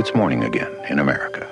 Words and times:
It's 0.00 0.14
morning 0.14 0.44
again 0.44 0.74
in 0.88 0.98
America. 0.98 1.46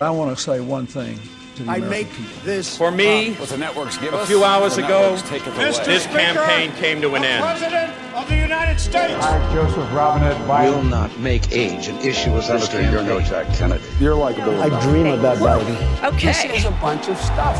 I 0.00 0.10
want 0.10 0.36
to 0.36 0.42
say 0.42 0.58
one 0.58 0.88
thing 0.88 1.20
to 1.54 1.62
the 1.62 1.70
I 1.70 1.76
American 1.76 1.90
make 1.90 2.10
people. 2.10 2.42
this 2.42 2.76
For 2.76 2.90
me, 2.90 3.34
what 3.34 3.48
the 3.48 3.58
networks 3.58 3.96
give 3.96 4.12
a 4.12 4.16
us, 4.16 4.26
few 4.26 4.42
hours 4.42 4.76
ago, 4.76 5.02
networks 5.02 5.22
take 5.28 5.46
it 5.46 5.54
away. 5.54 5.70
this 5.84 6.06
campaign 6.08 6.72
came 6.72 7.00
to 7.00 7.14
an 7.14 7.22
end. 7.22 7.44
President 7.44 7.92
of 8.12 8.28
the 8.28 8.34
United 8.34 8.80
States. 8.80 9.14
I, 9.24 9.54
Joseph 9.54 9.88
Robinette 9.94 10.36
Biden, 10.48 10.74
will 10.74 10.82
not 10.82 11.16
make 11.20 11.52
age 11.52 11.86
an 11.86 11.96
issue 11.98 12.30
as 12.30 12.50
a 12.50 12.58
Senator, 12.58 12.90
you're 12.90 13.04
no 13.04 13.20
Jack 13.20 13.54
Kennedy. 13.54 13.84
You're 14.00 14.16
likable. 14.16 14.60
I 14.60 14.68
dream 14.80 15.06
about 15.06 15.36
Biden. 15.36 16.12
Okay. 16.14 16.32
This 16.32 16.58
is 16.58 16.64
a 16.64 16.72
bunch 16.72 17.06
of 17.06 17.16
stuff. 17.18 17.56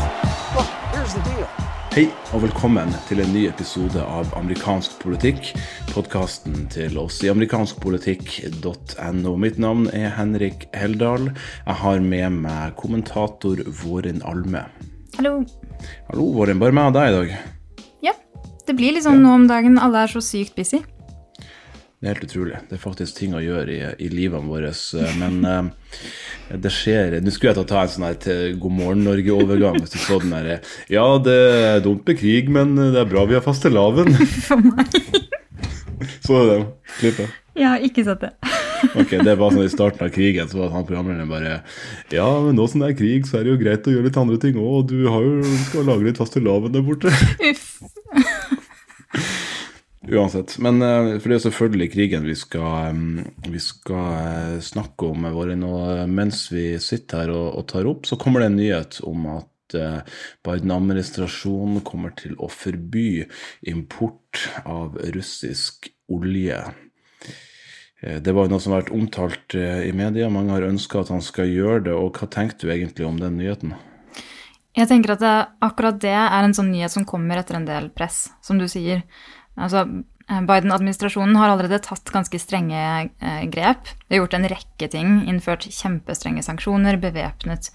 Look, 0.57 0.67
here's 0.93 1.13
the 1.13 1.21
deal. 1.21 1.46
Hei 1.97 2.05
og 2.29 2.43
velkommen 2.43 2.91
til 3.07 3.17
en 3.23 3.31
ny 3.33 3.47
episode 3.49 3.97
av 3.97 4.29
Amerikansk 4.37 4.99
politikk, 5.01 5.47
podkasten 5.89 6.69
til 6.69 6.93
oss 7.01 7.25
i 7.25 7.31
amerikanskpolitikk.no. 7.31 9.31
Mitt 9.41 9.57
navn 9.57 9.89
er 9.89 10.13
Henrik 10.13 10.69
Heldal. 10.77 11.33
Jeg 11.33 11.75
har 11.79 11.97
med 12.05 12.37
meg 12.43 12.75
kommentator 12.77 13.57
Våren 13.79 14.21
Alme. 14.29 14.61
Hallo. 15.17 15.41
Hallo, 16.11 16.29
Våren. 16.37 16.61
Bare 16.61 16.77
meg 16.77 16.91
og 16.91 16.93
deg 16.99 17.09
i 17.09 17.17
dag. 17.17 17.33
Ja, 18.11 18.13
det 18.69 18.77
blir 18.77 18.93
litt 18.93 19.09
sånn 19.09 19.25
nå 19.25 19.33
om 19.39 19.49
dagen. 19.49 19.81
Alle 19.81 20.05
er 20.05 20.13
så 20.13 20.21
sykt 20.21 20.53
busy. 20.53 20.85
Det 21.97 22.05
er 22.05 22.13
helt 22.13 22.27
utrolig. 22.27 22.57
Det 22.69 22.75
er 22.77 22.81
faktisk 22.81 23.15
ting 23.17 23.31
å 23.33 23.39
gjøre 23.41 23.73
i, 23.73 23.79
i 24.05 24.07
livene 24.13 24.45
våre. 24.45 24.69
Men 25.17 25.39
eh, 25.49 25.69
det 26.61 26.69
skjer 26.69 27.15
Nå 27.25 27.33
skulle 27.33 27.55
jeg 27.55 27.65
ta 27.71 27.79
en 27.81 27.89
sånn 27.89 28.05
her 28.05 28.19
til 28.21 28.59
God 28.61 28.75
morgen 28.77 29.01
Norge-overgang. 29.07 29.79
Hvis 29.81 29.95
du 29.95 29.97
så 30.03 30.19
den 30.21 30.35
derre 30.35 30.59
Ja, 30.93 31.07
det 31.17 31.37
er 31.57 31.81
dumt 31.81 32.05
med 32.05 32.19
krig, 32.21 32.51
men 32.53 32.77
det 32.77 33.01
er 33.01 33.09
bra 33.09 33.25
vi 33.25 33.37
har 33.39 33.45
fastelavn. 33.45 34.13
For 34.45 34.61
meg. 34.61 34.93
Så 36.21 36.37
du 36.37 36.51
det 36.51 36.61
klippet? 36.99 37.33
Jeg 37.57 37.65
har 37.65 37.81
ikke 37.89 38.05
sett 38.05 38.21
det. 38.27 38.31
Ok, 39.01 39.15
Det 39.25 39.33
var 39.39 39.49
sånn 39.49 39.65
I 39.65 39.73
starten 39.73 40.05
av 40.05 40.11
krigen 40.13 40.45
så 40.51 40.59
var 40.59 40.75
han 40.75 40.85
programlederen 40.85 41.31
bare 41.31 41.55
Ja, 42.13 42.27
men 42.45 42.53
nå 42.59 42.67
som 42.69 42.83
det 42.83 42.91
er 42.91 42.99
krig, 42.99 43.25
så 43.25 43.39
er 43.39 43.47
det 43.47 43.55
jo 43.55 43.61
greit 43.63 43.89
å 43.89 43.95
gjøre 43.95 44.05
litt 44.11 44.21
andre 44.21 44.37
ting 44.45 44.61
òg. 44.61 44.93
Du 44.93 45.09
har 45.09 45.25
jo, 45.25 45.41
skal 45.65 45.89
lage 45.89 46.11
litt 46.11 46.21
fastelavn 46.21 46.77
der 46.77 46.85
borte. 46.85 47.09
Uff. 47.49 47.81
Uansett. 50.07 50.55
Men 50.63 50.81
eh, 50.81 51.17
for 51.19 51.29
det 51.29 51.37
er 51.37 51.43
selvfølgelig 51.47 51.89
krigen 51.91 52.27
vi 52.27 52.35
skal, 52.39 52.93
eh, 52.93 53.51
vi 53.51 53.59
skal 53.59 54.07
eh, 54.15 54.57
snakke 54.63 55.09
om. 55.11 55.27
Og 55.33 55.53
mens 56.09 56.45
vi 56.53 56.69
sitter 56.83 57.25
her 57.25 57.35
og, 57.35 57.47
og 57.59 57.67
tar 57.73 57.89
opp, 57.89 58.07
så 58.07 58.19
kommer 58.19 58.43
det 58.43 58.51
en 58.51 58.59
nyhet 58.61 59.01
om 59.07 59.27
at 59.35 59.77
eh, 59.77 59.99
Biden-administrasjonen 60.47 61.83
kommer 61.87 62.15
til 62.19 62.37
å 62.39 62.49
forby 62.51 63.25
import 63.67 64.47
av 64.63 64.95
russisk 65.15 65.91
olje. 66.07 66.61
Eh, 68.01 68.21
Det 68.23 68.31
var 68.31 68.47
jo 68.47 68.55
noe 68.55 68.63
som 68.63 68.75
har 68.75 68.85
vært 68.85 68.95
omtalt 68.95 69.57
eh, 69.59 69.89
i 69.89 69.93
media. 69.95 70.31
Mange 70.31 70.55
har 70.55 70.69
ønska 70.69 71.03
at 71.03 71.11
han 71.11 71.23
skal 71.25 71.51
gjøre 71.51 71.83
det. 71.89 71.97
og 71.99 72.15
Hva 72.15 72.31
tenkte 72.31 72.67
du 72.67 72.73
egentlig 72.73 73.07
om 73.07 73.19
den 73.19 73.39
nyheten? 73.41 73.75
Jeg 74.77 74.87
tenker 74.91 75.15
at 75.15 75.23
det, 75.23 75.37
akkurat 75.65 75.97
det 75.99 76.13
er 76.13 76.45
en 76.45 76.53
sånn 76.53 76.69
nyhet 76.69 76.93
som 76.93 77.05
kommer 77.09 77.39
etter 77.41 77.57
en 77.57 77.65
del 77.65 77.89
press, 77.89 78.27
som 78.45 78.59
du 78.61 78.67
sier. 78.69 79.01
Altså, 79.57 79.83
eh, 80.29 80.41
Biden-administrasjonen 80.47 81.37
har 81.39 81.53
allerede 81.53 81.81
tatt 81.85 82.13
ganske 82.13 82.39
strenge 82.41 82.81
eh, 83.09 83.45
grep. 83.53 83.89
De 84.07 84.15
har 84.15 84.23
gjort 84.23 84.37
en 84.37 84.49
rekke 84.53 84.91
ting. 84.93 85.21
Innført 85.29 85.67
kjempestrenge 85.69 86.45
sanksjoner, 86.45 86.99
bevæpnet 87.01 87.71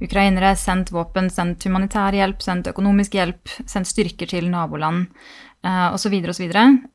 ukrainere, 0.00 0.54
sendt 0.56 0.92
våpen, 0.94 1.28
sendt 1.32 1.66
humanitær 1.68 2.16
hjelp, 2.16 2.40
sendt 2.44 2.70
økonomisk 2.70 3.18
hjelp, 3.18 3.52
sendt 3.68 3.90
styrker 3.90 4.30
til 4.30 4.48
naboland 4.52 5.06
eh, 5.66 5.88
osv. 5.92 6.16
osv. 6.32 6.46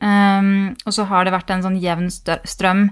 Um, 0.01 0.73
og 0.85 0.95
så 0.95 1.05
har 1.09 1.25
det 1.25 1.35
vært 1.35 1.53
en 1.53 1.65
sånn 1.65 1.79
jevn 1.81 2.09
strøm 2.09 2.87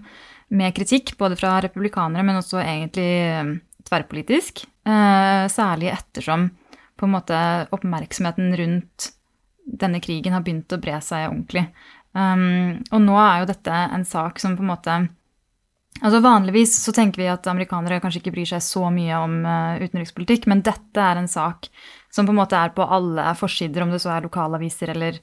med 0.53 0.75
kritikk, 0.77 1.15
både 1.17 1.37
fra 1.39 1.57
republikanere, 1.65 2.25
men 2.25 2.37
også 2.37 2.61
egentlig 2.61 3.09
eh, 3.25 3.55
tverrpolitisk. 3.89 4.65
Eh, 4.85 5.45
særlig 5.51 5.93
ettersom 5.95 6.51
på 6.99 7.07
en 7.07 7.15
måte 7.15 7.37
oppmerksomheten 7.73 8.53
rundt 8.59 9.09
denne 9.63 10.01
krigen 10.03 10.35
har 10.35 10.43
begynt 10.45 10.73
å 10.73 10.79
bre 10.81 10.99
seg 11.03 11.29
ordentlig. 11.29 11.67
Um, 12.13 12.83
og 12.93 13.01
nå 13.01 13.17
er 13.17 13.41
jo 13.41 13.49
dette 13.49 13.83
en 13.95 14.05
sak 14.05 14.41
som 14.41 14.57
på 14.57 14.61
en 14.61 14.69
måte 14.69 15.03
Altså 16.03 16.19
Vanligvis 16.21 16.71
så 16.81 16.91
tenker 16.93 17.21
vi 17.21 17.27
at 17.29 17.45
amerikanere 17.47 17.99
kanskje 18.01 18.19
ikke 18.19 18.31
bryr 18.33 18.47
seg 18.49 18.63
så 18.65 18.87
mye 18.91 19.17
om 19.21 19.35
uh, 19.45 19.77
utenrikspolitikk, 19.77 20.47
men 20.49 20.63
dette 20.65 20.99
er 20.99 21.19
en 21.19 21.29
sak 21.29 21.69
som 22.13 22.25
på 22.25 22.33
en 22.33 22.39
måte 22.39 22.57
er 22.57 22.73
på 22.73 22.85
alle 22.85 23.27
forsider, 23.37 23.85
om 23.85 23.93
det 23.93 24.01
så 24.01 24.15
er 24.15 24.25
lokalaviser 24.25 24.89
eller, 24.95 25.19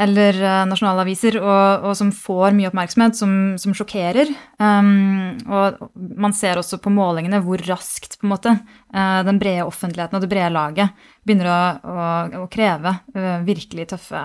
eller 0.00 0.34
nasjonale 0.66 0.94
nasjonalaviser, 0.94 1.38
og, 1.38 1.84
og 1.88 1.96
som 1.98 2.10
får 2.14 2.54
mye 2.56 2.68
oppmerksomhet, 2.70 3.16
som, 3.18 3.32
som 3.60 3.74
sjokkerer. 3.76 4.30
Um, 4.58 5.36
og 5.46 5.84
man 5.94 6.34
ser 6.36 6.58
også 6.58 6.80
på 6.82 6.92
målingene 6.94 7.40
hvor 7.44 7.62
raskt 7.68 8.18
på 8.18 8.26
en 8.26 8.32
måte 8.34 8.54
eh, 8.54 9.20
den 9.26 9.40
brede 9.42 9.66
offentligheten 9.68 10.18
og 10.18 10.24
det 10.24 10.30
brede 10.32 10.52
laget 10.54 11.04
begynner 11.24 11.50
å, 11.50 11.58
å, 11.84 12.06
å 12.44 12.46
kreve 12.52 12.96
eh, 13.14 13.44
virkelig 13.46 13.90
tøffe 13.94 14.22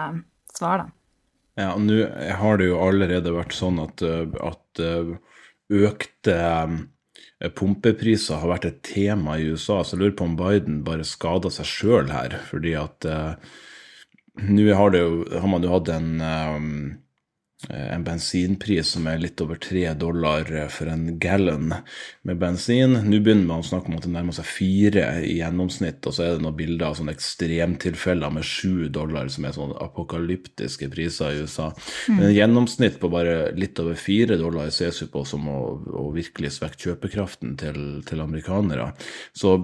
svar. 0.56 0.86
da. 0.86 0.90
Ja, 1.60 1.74
og 1.74 1.84
Nå 1.84 2.04
har 2.40 2.60
det 2.60 2.70
jo 2.70 2.80
allerede 2.82 3.36
vært 3.36 3.56
sånn 3.58 3.82
at, 3.84 4.04
eh, 4.06 4.26
at 4.46 4.84
eh, 4.84 5.16
økte 5.80 6.38
eh, 6.38 7.52
pumpepriser 7.56 8.42
har 8.42 8.54
vært 8.54 8.70
et 8.70 8.84
tema 8.88 9.38
i 9.38 9.50
USA, 9.52 9.82
så 9.84 9.96
jeg 9.96 10.04
lurer 10.04 10.20
på 10.20 10.30
om 10.30 10.38
Biden 10.40 10.84
bare 10.88 11.08
skada 11.08 11.52
seg 11.54 11.68
sjøl 11.68 12.14
her. 12.14 12.38
Fordi 12.50 12.76
at 12.80 13.08
eh, 13.08 13.58
nå 14.48 14.74
har, 14.74 14.98
har 15.40 15.48
man 15.48 15.64
jo 15.66 15.72
hatt 15.74 15.90
en, 15.94 16.10
eh, 16.22 17.86
en 17.94 18.04
bensinpris 18.06 18.94
som 18.96 19.08
er 19.12 19.20
litt 19.20 19.42
over 19.44 19.60
tre 19.60 19.82
dollar 20.00 20.48
for 20.72 20.92
en 20.92 21.18
gallon 21.20 21.74
med 22.24 22.40
bensin. 22.40 22.96
Nå 23.04 23.20
begynner 23.20 23.50
man 23.50 23.64
å 23.64 23.68
snakke 23.68 23.92
om 23.92 23.98
at 23.98 24.06
det 24.08 24.14
nærmer 24.14 24.38
seg 24.38 24.48
fire 24.48 25.08
i 25.28 25.36
gjennomsnitt, 25.42 26.00
og 26.08 26.16
så 26.16 26.26
er 26.26 26.38
det 26.38 26.46
noen 26.46 26.58
bilder 26.60 26.88
av 26.88 27.00
sånne 27.00 27.16
ekstremtilfeller 27.18 28.36
med 28.38 28.48
sju 28.48 28.88
dollar, 28.96 29.28
som 29.34 29.48
er 29.48 29.58
sånne 29.58 29.80
apokalyptiske 29.84 30.92
priser 30.94 31.36
i 31.36 31.44
USA. 31.44 31.72
Men 32.14 32.32
gjennomsnitt 32.36 33.02
på 33.02 33.12
bare 33.12 33.50
litt 33.60 33.82
over 33.84 34.00
fire 34.00 34.40
dollar 34.40 34.72
ses 34.72 35.04
jo 35.04 35.10
på 35.12 35.26
som 35.28 35.50
å, 35.52 35.60
å 36.00 36.08
virkelig 36.16 36.56
svekke 36.60 36.86
kjøpekraften 36.88 37.60
til, 37.60 37.84
til 38.08 38.24
amerikanere. 38.24 38.94
Så 39.36 39.58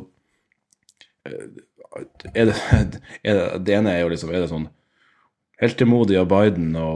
er 2.33 2.49
det, 2.49 2.55
er 3.23 3.37
det, 3.39 3.45
det 3.67 3.77
ene 3.77 3.93
er 3.93 4.03
jo 4.03 4.11
liksom 4.11 4.33
Er 4.33 4.43
det 4.43 4.51
sånn 4.51 4.67
heltemodig 5.61 6.17
av 6.19 6.27
Biden 6.31 6.73
å 6.75 6.89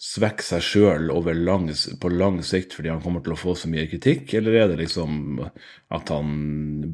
svekke 0.00 0.42
seg 0.42 0.64
sjøl 0.64 1.10
på 2.00 2.10
lang 2.10 2.38
sikt 2.42 2.72
fordi 2.74 2.88
han 2.90 3.02
kommer 3.04 3.22
til 3.22 3.34
å 3.34 3.38
få 3.38 3.52
så 3.54 3.68
mye 3.70 3.84
kritikk, 3.90 4.32
eller 4.38 4.56
er 4.56 4.70
det 4.72 4.78
liksom 4.80 5.42
at 5.92 6.08
han 6.08 6.30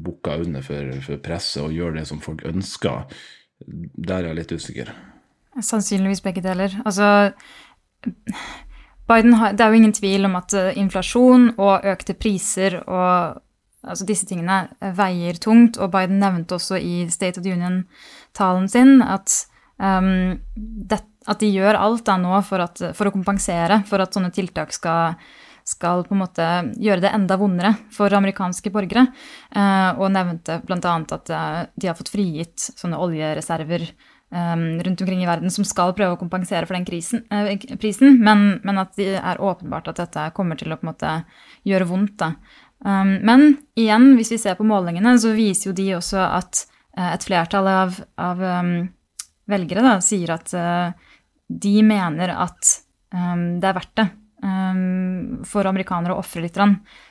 bukker 0.03 0.43
under 0.43 0.65
for, 0.65 0.91
for 1.05 1.21
presset 1.23 1.63
og 1.63 1.73
gjør 1.73 1.95
det 1.97 2.03
som 2.09 2.19
folk 2.21 2.43
ønsker? 2.45 3.07
Der 3.63 4.19
er 4.19 4.29
jeg 4.29 4.39
litt 4.41 4.53
usikker. 4.53 4.91
Sannsynligvis 5.63 6.21
begge 6.21 6.43
deler. 6.45 6.75
Altså 6.85 7.31
Biden 9.07 9.33
har, 9.39 9.55
Det 9.55 9.63
er 9.63 9.71
jo 9.71 9.79
ingen 9.79 9.95
tvil 9.95 10.27
om 10.27 10.35
at 10.37 10.53
eh, 10.53 10.77
inflasjon 10.77 11.53
og 11.57 11.87
økte 11.87 12.13
priser 12.13 12.81
og 12.83 13.41
altså 13.87 14.07
disse 14.07 14.27
tingene 14.29 14.67
veier 14.97 15.39
tungt, 15.41 15.79
og 15.81 15.91
Biden 15.93 16.21
nevnte 16.21 16.57
også 16.57 16.79
i 16.79 17.05
State 17.13 17.39
of 17.39 17.45
the 17.45 17.55
Union-talen 17.55 18.67
sin 18.71 19.01
at, 19.01 19.33
um, 19.81 20.37
det, 20.55 21.01
at 21.27 21.43
de 21.43 21.51
gjør 21.51 21.79
alt 21.79 22.05
da 22.07 22.17
nå 22.21 22.39
for, 22.47 22.63
at, 22.63 22.81
for, 22.97 23.09
å 23.09 23.15
kompensere 23.15 23.81
for 23.89 24.03
at 24.03 24.15
sånne 24.15 24.33
tiltak 24.35 24.75
skal, 24.75 25.17
skal 25.67 26.05
på 26.07 26.15
en 26.15 26.23
måte 26.23 26.49
gjøre 26.79 27.03
det 27.07 27.13
enda 27.15 27.39
vondere 27.39 27.73
for 27.93 28.13
amerikanske 28.13 28.71
borgere. 28.73 29.07
Uh, 29.55 29.97
og 29.97 30.11
nevnte 30.15 30.61
bl.a. 30.67 30.99
at 31.17 31.33
uh, 31.33 31.63
de 31.75 31.91
har 31.91 31.97
fått 31.97 32.13
frigitt 32.13 32.69
sånne 32.75 32.99
oljereserver 33.01 33.89
um, 34.29 34.79
rundt 34.83 35.01
omkring 35.01 35.23
i 35.23 35.27
verden 35.27 35.51
som 35.53 35.65
skal 35.67 35.93
prøve 35.97 36.15
å 36.15 36.19
kompensere 36.19 36.67
for 36.67 36.77
den 36.77 36.87
krisen, 36.87 37.23
prisen, 37.81 38.19
men, 38.23 38.59
men, 38.63 38.81
at 38.81 38.95
det 38.99 39.15
er 39.19 39.41
åpenbart 39.43 39.91
at 39.91 40.01
dette 40.03 40.29
kommer 40.37 40.59
til 40.59 40.73
å 40.73 40.79
måte 40.85 41.21
gjøre 41.67 41.89
vondt. 41.89 42.17
da. 42.19 42.33
Um, 42.85 43.15
men 43.25 43.57
igjen, 43.75 44.11
hvis 44.17 44.31
vi 44.35 44.37
ser 44.41 44.57
på 44.57 44.65
målingene, 44.67 45.15
så 45.19 45.33
viser 45.35 45.71
jo 45.71 45.77
de 45.77 45.87
også 45.97 46.21
at 46.21 46.65
uh, 46.97 47.09
et 47.13 47.25
flertall 47.25 47.69
av, 47.71 47.97
av 48.21 48.43
um, 48.43 48.73
velgere 49.49 49.85
da, 49.85 49.95
sier 50.03 50.35
at 50.35 50.53
uh, 50.53 50.91
de 51.47 51.75
mener 51.85 52.35
at 52.35 52.73
um, 53.15 53.57
det 53.61 53.69
er 53.69 53.77
verdt 53.81 53.99
det 54.03 54.09
for 55.49 55.65
amerikanere 55.65 56.13
å 56.13 56.19
ofre 56.21 56.43
litt, 56.43 56.57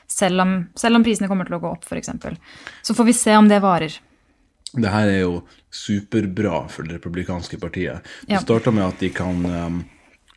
selv 0.07 0.45
om, 0.45 0.51
selv 0.79 1.01
om 1.01 1.03
prisene 1.03 1.27
kommer 1.27 1.49
til 1.49 1.57
å 1.57 1.59
gå 1.65 1.73
opp, 1.75 1.83
f.eks. 1.83 2.13
Så 2.87 2.95
får 2.95 3.09
vi 3.09 3.15
se 3.19 3.35
om 3.35 3.49
det 3.51 3.59
varer. 3.65 3.97
Det 4.71 4.93
her 4.93 5.11
er 5.11 5.19
jo 5.25 5.41
superbra 5.75 6.69
for 6.71 6.87
det 6.87 7.01
republikanske 7.01 7.59
partiet. 7.59 8.07
Det 8.29 8.39
Ja. 8.39 8.41
starta 8.45 8.71
med 8.71 8.87
at 8.87 9.03
de 9.03 9.11
kan 9.11 9.43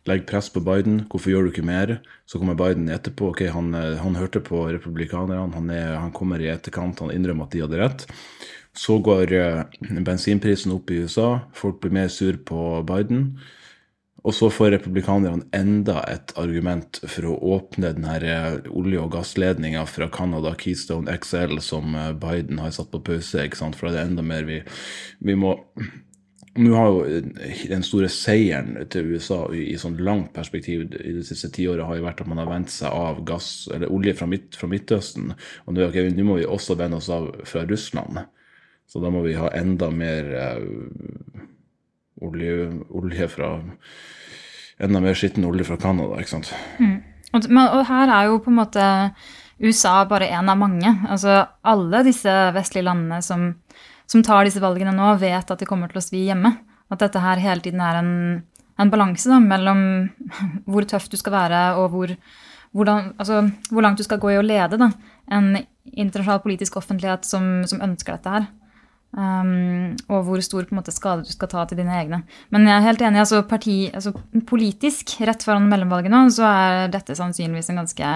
legge 0.09 0.27
press 0.29 0.49
på 0.53 0.61
Biden. 0.65 1.03
Hvorfor 1.09 1.31
gjør 1.31 1.45
du 1.47 1.51
ikke 1.53 1.65
mer? 1.65 1.99
Så 2.29 2.39
kommer 2.39 2.57
Biden 2.57 2.89
etterpå. 2.89 3.29
ok, 3.33 3.45
Han, 3.53 3.73
eh, 3.75 3.97
han 3.97 4.15
hørte 4.15 4.41
på 4.41 4.65
republikanerne. 4.67 5.53
Han, 5.53 5.69
han 5.69 6.11
kommer 6.11 6.41
i 6.41 6.49
etterkant. 6.49 6.99
Han 6.99 7.11
innrømmer 7.11 7.45
at 7.47 7.55
de 7.55 7.63
hadde 7.63 7.79
rett. 7.79 8.05
Så 8.73 8.99
går 9.03 9.33
eh, 9.33 9.63
bensinprisen 10.05 10.73
opp 10.75 10.91
i 10.91 11.01
USA. 11.03 11.39
Folk 11.53 11.81
blir 11.81 11.95
mer 11.95 12.07
sur 12.07 12.37
på 12.37 12.83
Biden. 12.83 13.39
Og 14.23 14.35
så 14.35 14.49
får 14.51 14.73
republikanerne 14.75 15.47
enda 15.55 16.01
et 16.11 16.33
argument 16.35 16.99
for 17.07 17.29
å 17.29 17.37
åpne 17.55 17.93
den 17.95 18.09
her 18.09 18.25
eh, 18.27 18.59
olje- 18.69 18.99
og 18.99 19.13
gassledninga 19.15 19.85
fra 19.87 20.09
Canada, 20.11 20.55
Keystone 20.59 21.15
XL, 21.21 21.59
som 21.63 21.95
Biden 22.19 22.59
har 22.59 22.75
satt 22.75 22.91
på 22.91 22.99
pause. 22.99 23.45
ikke 23.45 23.61
sant? 23.61 23.79
For 23.79 23.89
det 23.89 24.01
er 24.03 24.11
enda 24.11 24.25
mer 24.25 24.43
vi, 24.49 24.59
vi 25.23 25.39
må 25.39 25.55
Nå 26.59 26.73
har 26.75 26.89
jo 26.91 27.03
eh, 27.07 27.61
den 27.71 27.85
store 27.85 28.09
seieren 28.11 28.75
til 28.91 29.13
USA 29.13 29.41
i, 29.55 29.77
sånn 29.79 29.99
langt 30.03 30.33
perspektiv 30.35 30.85
i 30.99 31.13
det 31.19 31.23
siste 31.27 31.51
tiåret 31.55 31.87
har 31.87 31.99
jo 31.99 32.07
vært 32.07 32.23
at 32.23 32.31
man 32.31 32.41
har 32.41 32.49
vendt 32.49 32.73
seg 32.73 32.91
av 32.91 33.21
gass, 33.27 33.69
eller 33.73 33.91
olje 33.93 34.15
fra, 34.19 34.27
midt, 34.29 34.57
fra 34.59 34.67
Midtøsten. 34.71 35.31
Og 35.65 35.75
nå, 35.75 35.87
okay, 35.87 36.09
nå 36.11 36.25
må 36.27 36.39
vi 36.41 36.47
også 36.47 36.77
vende 36.79 36.99
oss 36.99 37.09
av 37.13 37.31
fra 37.47 37.63
Russland. 37.69 38.23
Så 38.89 39.01
da 39.03 39.11
må 39.13 39.21
vi 39.23 39.37
ha 39.37 39.51
enda 39.53 39.91
mer 39.93 40.31
uh, 40.33 41.43
olje, 42.25 42.71
olje 42.89 43.29
fra 43.31 43.53
Enda 44.79 45.01
mer 45.03 45.17
skitten 45.19 45.43
olje 45.43 45.65
fra 45.67 45.75
Canada, 45.75 46.15
ikke 46.21 46.31
sant. 46.37 46.53
Mm. 46.79 47.01
Og, 47.35 47.47
men, 47.51 47.65
og 47.67 47.81
her 47.89 48.11
er 48.15 48.29
jo 48.29 48.37
på 48.39 48.47
en 48.47 48.59
måte 48.61 48.83
USA 49.59 50.05
bare 50.07 50.29
én 50.31 50.47
av 50.47 50.55
mange. 50.55 50.93
Altså 51.11 51.41
alle 51.67 51.99
disse 52.07 52.31
vestlige 52.55 52.87
landene 52.87 53.19
som, 53.25 53.49
som, 54.09 54.23
tar 54.25 54.47
disse 54.47 54.61
valgene 54.63 54.93
nå, 54.95 55.13
vet 55.21 55.51
at 55.51 55.61
de 55.61 55.67
kommer 55.69 55.91
til 55.91 56.01
å 56.01 56.05
svi 56.05 56.25
hjemme. 56.27 56.55
At 56.89 57.03
dette 57.03 57.21
her 57.21 57.41
hele 57.41 57.61
tiden 57.61 57.81
er 57.85 57.99
en, 58.01 58.13
en 58.81 58.93
balanse 58.93 59.41
mellom 59.43 59.81
hvor 60.69 60.87
tøff 60.89 61.09
du 61.11 61.17
skal 61.19 61.35
være, 61.35 61.63
og 61.81 61.91
hvor, 61.93 62.15
hvordan, 62.77 63.13
altså, 63.17 63.43
hvor 63.69 63.85
langt 63.85 64.01
du 64.01 64.07
skal 64.07 64.21
gå 64.21 64.33
i 64.33 64.39
å 64.39 64.45
lede 64.45 64.81
da, 64.81 64.91
en 65.29 65.51
internasjonal 65.89 66.41
politisk 66.43 66.79
offentlighet 66.81 67.27
som, 67.27 67.59
som 67.69 67.83
ønsker 67.85 68.17
dette 68.17 68.37
her. 68.37 68.49
Um, 69.09 69.95
og 70.05 70.27
hvor 70.27 70.41
stor 70.45 70.67
på 70.67 70.75
en 70.75 70.77
måte, 70.83 70.93
skade 70.93 71.25
du 71.25 71.31
skal 71.33 71.49
ta 71.49 71.63
til 71.65 71.79
dine 71.79 71.95
egne. 71.97 72.21
Men 72.53 72.67
jeg 72.69 72.75
er 72.75 72.85
helt 72.85 73.01
enig. 73.01 73.23
altså, 73.23 73.41
parti, 73.41 73.89
altså 73.89 74.13
Politisk, 74.45 75.15
rett 75.25 75.45
foran 75.45 75.65
mellomvalget 75.69 76.13
nå, 76.13 76.27
så 76.33 76.45
er 76.45 76.91
dette 76.93 77.17
sannsynligvis 77.17 77.71
en 77.73 77.81
ganske 77.81 78.11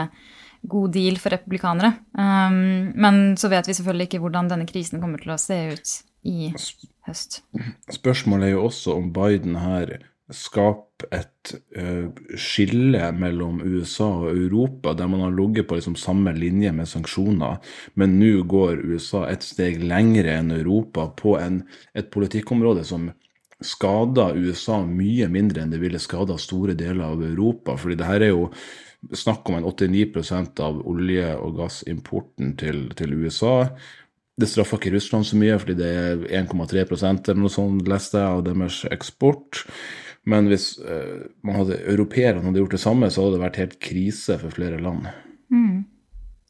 god 0.69 0.93
deal 0.95 1.19
for 1.19 1.33
republikanere. 1.35 1.93
Um, 2.17 2.93
men 2.95 3.37
så 3.39 3.51
vet 3.51 3.67
vi 3.67 3.75
selvfølgelig 3.77 4.09
ikke 4.09 4.23
hvordan 4.23 4.49
denne 4.51 4.67
krisen 4.69 5.03
kommer 5.03 5.21
til 5.21 5.35
å 5.35 5.41
se 5.41 5.59
ut 5.75 5.93
i 6.23 6.49
høst. 7.07 7.41
Spørsmålet 7.91 8.49
er 8.49 8.55
jo 8.55 8.65
også 8.69 8.97
om 8.97 9.11
Biden 9.15 9.59
her 9.59 9.97
skaper 10.33 11.09
et 11.13 11.51
uh, 11.75 12.07
skille 12.39 13.09
mellom 13.19 13.59
USA 13.59 14.07
og 14.23 14.29
Europa, 14.31 14.93
der 14.97 15.09
man 15.11 15.25
har 15.25 15.33
ligget 15.35 15.67
på 15.67 15.75
liksom 15.77 15.97
samme 15.99 16.31
linje 16.37 16.71
med 16.71 16.87
sanksjoner, 16.89 17.59
men 17.99 18.15
nå 18.21 18.45
går 18.49 18.85
USA 18.87 19.25
et 19.29 19.43
steg 19.43 19.83
lengre 19.83 20.37
enn 20.39 20.55
Europa 20.55 21.09
på 21.19 21.35
en, 21.41 21.61
et 21.93 22.09
politikkområde 22.13 22.87
som 22.87 23.11
skader 23.63 24.39
USA 24.39 24.81
mye 24.87 25.27
mindre 25.31 25.63
enn 25.63 25.71
det 25.71 25.81
ville 25.83 26.01
skada 26.01 26.35
store 26.39 26.75
deler 26.79 27.13
av 27.13 27.23
Europa. 27.23 27.77
fordi 27.77 27.99
det 27.99 28.07
her 28.07 28.21
er 28.21 28.33
jo 28.33 28.49
snakk 29.11 29.49
om 29.49 29.57
en 29.59 29.67
89% 29.67 30.61
av 30.63 30.79
olje- 30.87 31.35
og 31.35 31.57
gassimporten 31.59 32.55
til, 32.59 32.85
til 32.97 33.13
USA. 33.19 33.67
Det 34.39 34.49
straffer 34.49 34.79
ikke 34.79 34.95
Russland 34.95 35.27
så 35.29 35.37
mye, 35.37 35.59
fordi 35.61 35.75
det 35.77 35.89
er 35.91 36.23
1,3% 36.43 37.29
eller 37.29 37.43
noe 37.43 37.53
sånt, 37.53 37.85
leste 37.89 38.17
jeg, 38.17 38.39
av 38.39 38.45
deres 38.47 38.79
eksport. 38.93 39.65
Men 40.29 40.47
hvis 40.47 40.77
eh, 40.79 41.27
man 41.43 41.59
hadde 41.59 41.81
europeerne 41.91 42.45
hadde 42.45 42.63
gjort 42.63 42.77
det 42.77 42.81
samme, 42.81 43.09
så 43.11 43.25
hadde 43.25 43.37
det 43.37 43.43
vært 43.43 43.61
helt 43.61 43.79
krise 43.83 44.39
for 44.41 44.55
flere 44.55 44.79
land. 44.81 45.09
Mm. 45.53 45.83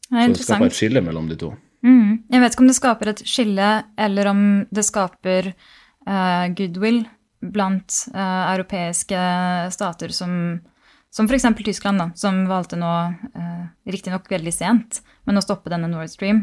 Det 0.08 0.24
så 0.24 0.30
det 0.30 0.44
skaper 0.46 0.70
et 0.70 0.78
skille 0.78 1.02
mellom 1.04 1.28
de 1.30 1.38
to. 1.40 1.50
Mm. 1.84 2.22
Jeg 2.32 2.40
vet 2.40 2.54
ikke 2.54 2.64
om 2.64 2.70
det 2.70 2.78
skaper 2.78 3.10
et 3.10 3.24
skille, 3.28 3.70
eller 4.06 4.30
om 4.30 4.44
det 4.72 4.86
skaper 4.86 5.50
uh, 5.52 6.46
goodwill 6.56 7.02
blant 7.44 7.98
uh, 8.14 8.54
europeiske 8.54 9.24
stater 9.74 10.14
som, 10.16 10.62
som 11.14 11.28
f.eks. 11.30 11.46
Tyskland, 11.64 11.98
da, 11.98 12.10
som 12.18 12.42
valgte 12.50 12.76
nå, 12.80 12.92
eh, 13.38 13.66
riktignok 13.86 14.26
veldig 14.30 14.52
sent, 14.52 14.98
men 15.28 15.38
å 15.38 15.42
stoppe 15.44 15.70
denne 15.70 15.86
Nord 15.90 16.10
Stream. 16.10 16.42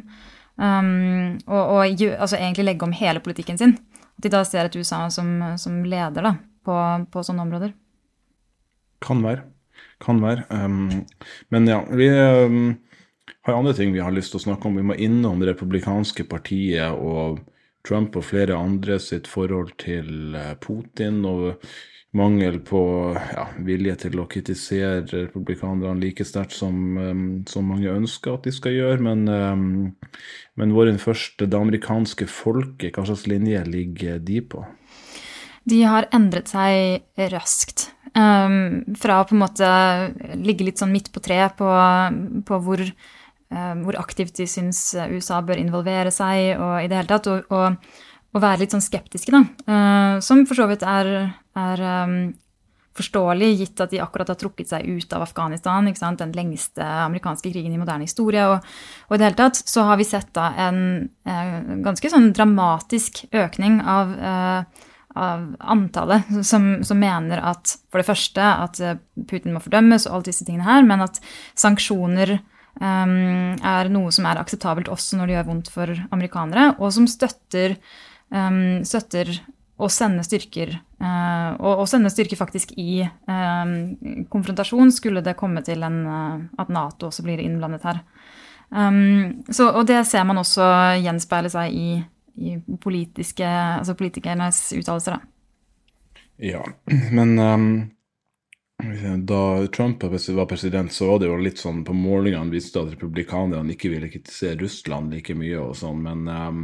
Um, 0.55 1.39
og, 1.47 1.59
og 1.59 2.03
altså 2.11 2.37
egentlig 2.37 2.67
legge 2.67 2.87
om 2.87 2.95
hele 2.95 3.19
politikken 3.23 3.59
sin. 3.59 3.75
At 4.15 4.23
de 4.23 4.31
da 4.31 4.43
ser 4.47 4.69
et 4.69 4.77
USA 4.77 5.03
som, 5.11 5.33
som 5.59 5.81
leder 5.83 6.23
da, 6.23 6.35
på, 6.63 6.77
på 7.11 7.23
sånne 7.25 7.43
områder. 7.43 7.73
Kan 9.03 9.23
være. 9.25 9.43
Kan 10.03 10.23
være. 10.23 10.45
Um, 10.53 11.03
men 11.51 11.67
ja, 11.67 11.81
vi 11.91 12.07
um, 12.07 12.75
har 13.47 13.57
andre 13.57 13.75
ting 13.75 13.91
vi 13.91 14.03
har 14.03 14.13
lyst 14.15 14.31
til 14.31 14.39
å 14.39 14.45
snakke 14.45 14.69
om. 14.69 14.79
Vi 14.79 14.87
må 14.87 14.95
innom 14.95 15.41
det 15.41 15.51
republikanske 15.51 16.29
partiet 16.31 16.95
og 16.95 17.41
Trump 17.87 18.15
og 18.15 18.27
flere 18.29 18.55
andre 18.55 19.01
sitt 19.03 19.27
forhold 19.27 19.75
til 19.81 20.37
uh, 20.37 20.53
Putin 20.63 21.25
og 21.27 21.65
mangel 22.17 22.57
på 22.67 22.81
ja, 23.15 23.45
vilje 23.63 23.95
til 24.03 24.19
å 24.19 24.27
kritisere 24.31 25.05
republikanerne 25.07 25.95
like 26.01 26.25
sterkt 26.27 26.57
som, 26.57 26.75
um, 26.97 27.23
som, 27.47 27.69
mange 27.71 27.93
ønsker 27.93 28.35
at 28.35 28.49
de 28.49 28.55
skal 28.55 28.75
gjøre. 28.75 28.99
Men, 29.05 29.23
um, 29.29 30.19
men 30.59 30.75
vår 30.75 30.91
første, 30.99 31.47
det 31.47 31.59
amerikanske 31.59 32.27
folket, 32.27 32.97
hva 32.97 33.07
slags 33.07 33.29
linje 33.31 33.63
ligger 33.69 34.19
de 34.19 34.43
på? 34.43 34.65
de 35.69 35.81
har 35.85 36.09
endret 36.15 36.51
seg 36.51 37.25
raskt. 37.31 37.89
Um, 38.11 38.81
fra 38.99 39.21
å 39.21 39.27
på 39.27 39.37
en 39.37 39.43
måte 39.43 39.67
ligge 40.41 40.65
litt 40.67 40.81
sånn 40.81 40.91
midt 40.91 41.11
på 41.13 41.21
treet 41.23 41.55
på, 41.59 41.67
på 42.47 42.61
hvor, 42.65 42.81
uh, 42.83 43.75
hvor, 43.83 43.99
aktivt 44.01 44.41
de 44.41 44.47
syns 44.49 44.89
USA 45.13 45.39
bør 45.45 45.61
involvere 45.61 46.11
seg, 46.13 46.57
og 46.57 46.81
i 46.81 46.89
det 46.91 46.97
hele 46.99 47.11
tatt, 47.13 47.29
og, 47.31 47.53
og, 47.53 48.01
og 48.33 48.43
være 48.43 48.63
litt 48.63 48.75
sånn 48.75 48.83
skeptiske, 48.83 49.31
da. 49.31 49.45
Uh, 49.69 50.17
som 50.23 50.43
for 50.49 50.59
så 50.59 50.67
vidt 50.71 50.83
er, 50.87 51.13
er 51.57 51.83
um, 52.05 52.15
forståelig, 52.97 53.49
gitt 53.61 53.81
at 53.83 53.93
de 53.93 54.01
akkurat 54.03 54.29
har 54.31 54.39
trukket 54.39 54.71
seg 54.71 54.87
ut 54.87 55.15
av 55.15 55.25
Afghanistan, 55.25 55.87
den 56.19 56.35
lengste 56.35 56.83
amerikanske 56.83 57.51
krigen 57.51 57.73
i 57.73 57.79
moderne 57.79 58.07
historie. 58.07 58.43
Og, 58.51 58.71
og, 59.07 59.15
i 59.15 59.19
det 59.19 59.29
hele 59.29 59.39
tatt 59.39 59.61
så 59.63 59.87
har 59.87 59.99
vi 59.99 60.07
sett 60.07 60.31
da 60.37 60.51
en 60.67 60.81
uh, 61.27 61.59
ganske 61.87 62.11
sånn 62.11 62.31
dramatisk 62.35 63.25
økning 63.31 63.81
av 63.81 64.15
uh, 64.19 64.87
av 65.15 65.55
antallet 65.59 66.23
som, 66.47 66.83
som, 66.83 66.99
mener 66.99 67.41
at 67.43 67.75
for 67.91 68.01
det 68.01 68.07
første 68.07 68.39
at 68.41 68.79
eh, 68.79 68.99
Putin 69.27 69.55
må 69.55 69.59
fordømmes 69.63 70.07
og 70.07 70.15
alle 70.15 70.29
disse 70.29 70.45
tingene 70.47 70.67
her, 70.67 70.85
men 70.87 71.03
at 71.03 71.19
sanksjoner 71.59 72.37
um, 72.79 73.57
er 73.57 73.91
noe 73.91 74.11
som 74.15 74.27
er 74.29 74.39
akseptabelt 74.41 74.91
også 74.91 75.19
når 75.19 75.27
det 75.27 75.35
gjør 75.35 75.49
vondt 75.49 75.71
for 75.73 76.03
amerikanere, 76.15 76.69
og 76.79 76.93
som 76.95 77.09
støtter, 77.11 77.75
um, 78.31 78.85
støtter 78.87 79.33
å 79.81 79.89
sende 79.89 80.21
styrker, 80.25 80.75
og, 81.01 81.71
og, 81.71 81.87
sende 81.89 82.11
styrker 82.13 82.37
faktisk 82.37 82.75
i 82.77 83.01
um, 83.01 83.71
konfrontasjon, 84.29 84.93
skulle 84.93 85.23
det 85.25 85.33
komme 85.39 85.63
til 85.65 85.81
en, 85.87 85.97
uh, 86.05 86.61
at 86.61 86.69
Nato 86.69 87.09
også 87.09 87.25
blir 87.25 87.41
innblandet 87.41 87.87
her. 87.89 88.03
Så, 88.71 89.65
og 89.67 89.81
det 89.89 89.97
ser 90.07 90.23
man 90.23 90.39
også 90.39 90.63
gjenspeile 91.01 91.49
seg 91.51 91.73
i 91.75 91.87
i 92.35 92.57
altså 92.63 93.95
politikernes 93.95 94.73
uttalelser. 94.77 95.17
Ja, 96.41 96.65
men 97.17 97.39
um, 97.39 97.89
da 99.25 99.67
Trump 99.67 100.03
var 100.03 100.45
president, 100.45 100.93
så 100.93 101.11
var 101.11 101.19
det 101.19 101.29
jo 101.29 101.37
litt 101.37 101.61
sånn 101.61 101.83
på 101.85 101.93
målingene 101.93 102.53
viste 102.53 102.81
at 102.81 102.93
republikanerne 102.95 103.75
ikke 103.75 103.91
ville 103.93 104.09
kritisere 104.11 104.59
Russland 104.61 105.13
like 105.13 105.35
mye 105.37 105.59
og 105.61 105.75
sånn, 105.77 106.01
men 106.01 106.27
um, 106.27 106.63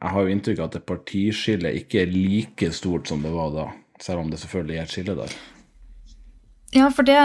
jeg 0.00 0.12
har 0.12 0.22
jo 0.22 0.32
inntrykk 0.32 0.62
av 0.62 0.70
at 0.70 0.78
det 0.78 0.86
partiskillet 0.88 1.82
ikke 1.82 2.02
er 2.02 2.12
like 2.12 2.70
stort 2.76 3.10
som 3.10 3.22
det 3.24 3.32
var 3.34 3.52
da, 3.54 3.66
selv 4.02 4.24
om 4.24 4.32
det 4.32 4.40
selvfølgelig 4.42 4.76
er 4.76 4.88
et 4.88 4.94
skille 4.96 5.16
der. 5.18 5.36
Ja, 6.76 6.90
for 6.92 7.06
det, 7.06 7.16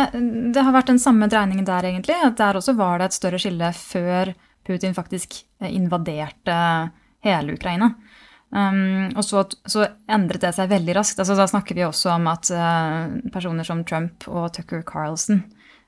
det 0.55 0.63
har 0.63 0.75
vært 0.75 0.91
den 0.91 1.01
samme 1.01 1.27
dreiningen 1.31 1.67
der, 1.67 1.87
egentlig. 1.89 2.15
at 2.15 2.37
Der 2.39 2.59
også 2.59 2.75
var 2.77 2.99
det 2.99 3.09
et 3.09 3.17
større 3.17 3.39
skille 3.41 3.71
før 3.75 4.33
Putin 4.67 4.93
faktisk 4.95 5.41
invaderte 5.65 6.57
hele 7.25 7.57
Ukraina. 7.57 7.91
Um, 8.51 9.13
og 9.15 9.23
så, 9.23 9.45
så, 9.63 9.85
endret 10.11 10.43
det 10.43 10.51
seg 10.57 10.71
veldig 10.71 10.95
raskt. 10.97 11.21
Altså, 11.23 11.37
da 11.39 11.47
snakker 11.47 11.77
vi 11.77 11.85
også 11.87 12.11
om 12.17 12.27
at 12.27 12.51
uh, 12.51 13.13
personer 13.31 13.67
som 13.67 13.85
Trump 13.87 14.27
og 14.27 14.49
Tucker 14.57 14.83
Carlson 14.87 15.45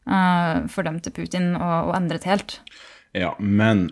uh, 0.08 0.64
fordømte 0.72 1.12
Putin 1.12 1.58
og, 1.58 1.90
og, 1.90 1.94
endret 1.98 2.28
helt. 2.30 2.62
Ja, 3.12 3.34
men 3.40 3.90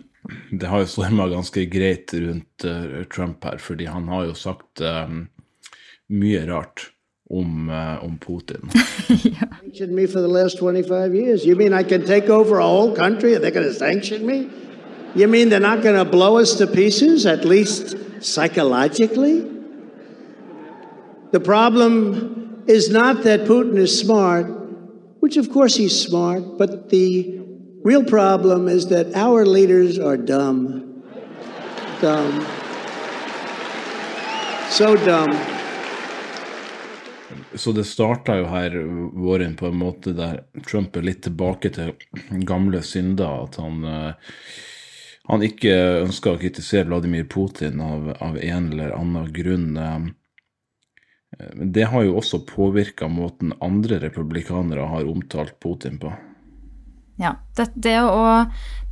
det 0.50 0.68
har 0.70 0.84
jo 0.84 0.86
storma 0.90 1.26
ganske 1.30 1.66
greit 1.66 2.14
rundt 2.14 2.66
uh, 2.68 3.02
Trump 3.10 3.44
her, 3.44 3.58
fordi 3.58 3.88
han 3.90 4.08
har 4.08 4.28
jo 4.30 4.34
sagt 4.38 4.80
um, 4.80 5.26
mye 6.08 6.44
rart 6.46 6.90
om, 7.32 7.70
om 8.02 8.18
Putin. 8.20 8.68
ja. 9.24 9.48
me 9.88 10.06
for 10.06 10.20
the 10.20 10.28
last 10.28 10.58
25 10.58 11.14
years. 11.14 11.44
You 11.46 11.56
mean 11.56 11.72
I 11.72 11.82
can 11.82 12.04
take 12.04 12.28
over 12.28 12.58
a 12.58 12.66
whole 12.66 12.94
country 12.94 13.34
and 13.34 13.42
they're 13.42 13.50
going 13.50 13.66
to 13.66 13.74
sanction 13.74 14.26
me? 14.26 14.50
You 15.14 15.28
mean 15.28 15.48
they're 15.48 15.60
not 15.60 15.82
going 15.82 15.96
to 15.96 16.04
blow 16.04 16.38
us 16.38 16.54
to 16.56 16.66
pieces, 16.66 17.26
at 17.26 17.44
least 17.44 17.96
psychologically? 18.20 19.46
The 21.32 21.40
problem 21.40 22.64
is 22.66 22.90
not 22.90 23.22
that 23.24 23.40
Putin 23.40 23.76
is 23.78 23.98
smart, 23.98 24.46
which 25.20 25.36
of 25.36 25.50
course 25.50 25.76
he's 25.76 25.98
smart, 25.98 26.58
but 26.58 26.90
the 26.90 27.41
real 27.84 28.04
problem 28.04 28.68
is 28.68 28.88
that 28.88 29.14
our 29.14 29.46
leaders 29.46 29.98
are 29.98 30.16
dumb. 30.16 31.02
Dumb. 32.00 32.46
So 34.70 34.96
dumb. 34.96 35.36
så 37.54 37.72
det 37.72 37.84
starta 37.84 38.36
jo 38.36 38.46
her 38.46 38.76
våren 39.12 39.56
på 39.56 39.66
en 39.66 39.76
måte 39.76 40.12
der 40.16 40.42
Trump 40.66 40.96
er 40.96 41.06
litt 41.06 41.22
tilbake 41.26 41.72
til 41.74 41.92
gamle 42.48 42.82
synder. 42.82 43.44
At 43.44 43.58
han, 43.60 43.84
eh, 43.84 44.14
han 45.28 45.46
ikke 45.46 45.76
ønska 46.06 46.34
å 46.34 46.40
kritisere 46.40 46.88
Vladimir 46.88 47.24
Putin 47.24 47.80
av, 47.80 48.12
av 48.20 48.38
en 48.38 48.72
eller 48.72 48.96
annen 48.96 49.32
grunn. 49.32 49.76
Eh, 49.76 50.08
det 51.54 51.88
har 51.92 52.04
jo 52.04 52.18
også 52.20 52.44
påvirka 52.48 53.08
måten 53.08 53.54
andre 53.60 54.00
republikanere 54.02 54.88
har 54.88 55.08
omtalt 55.08 55.58
Putin 55.60 55.98
på. 55.98 56.12
Ja. 57.22 57.36
Det, 57.54 57.68
det, 57.78 57.98
å, 58.02 58.24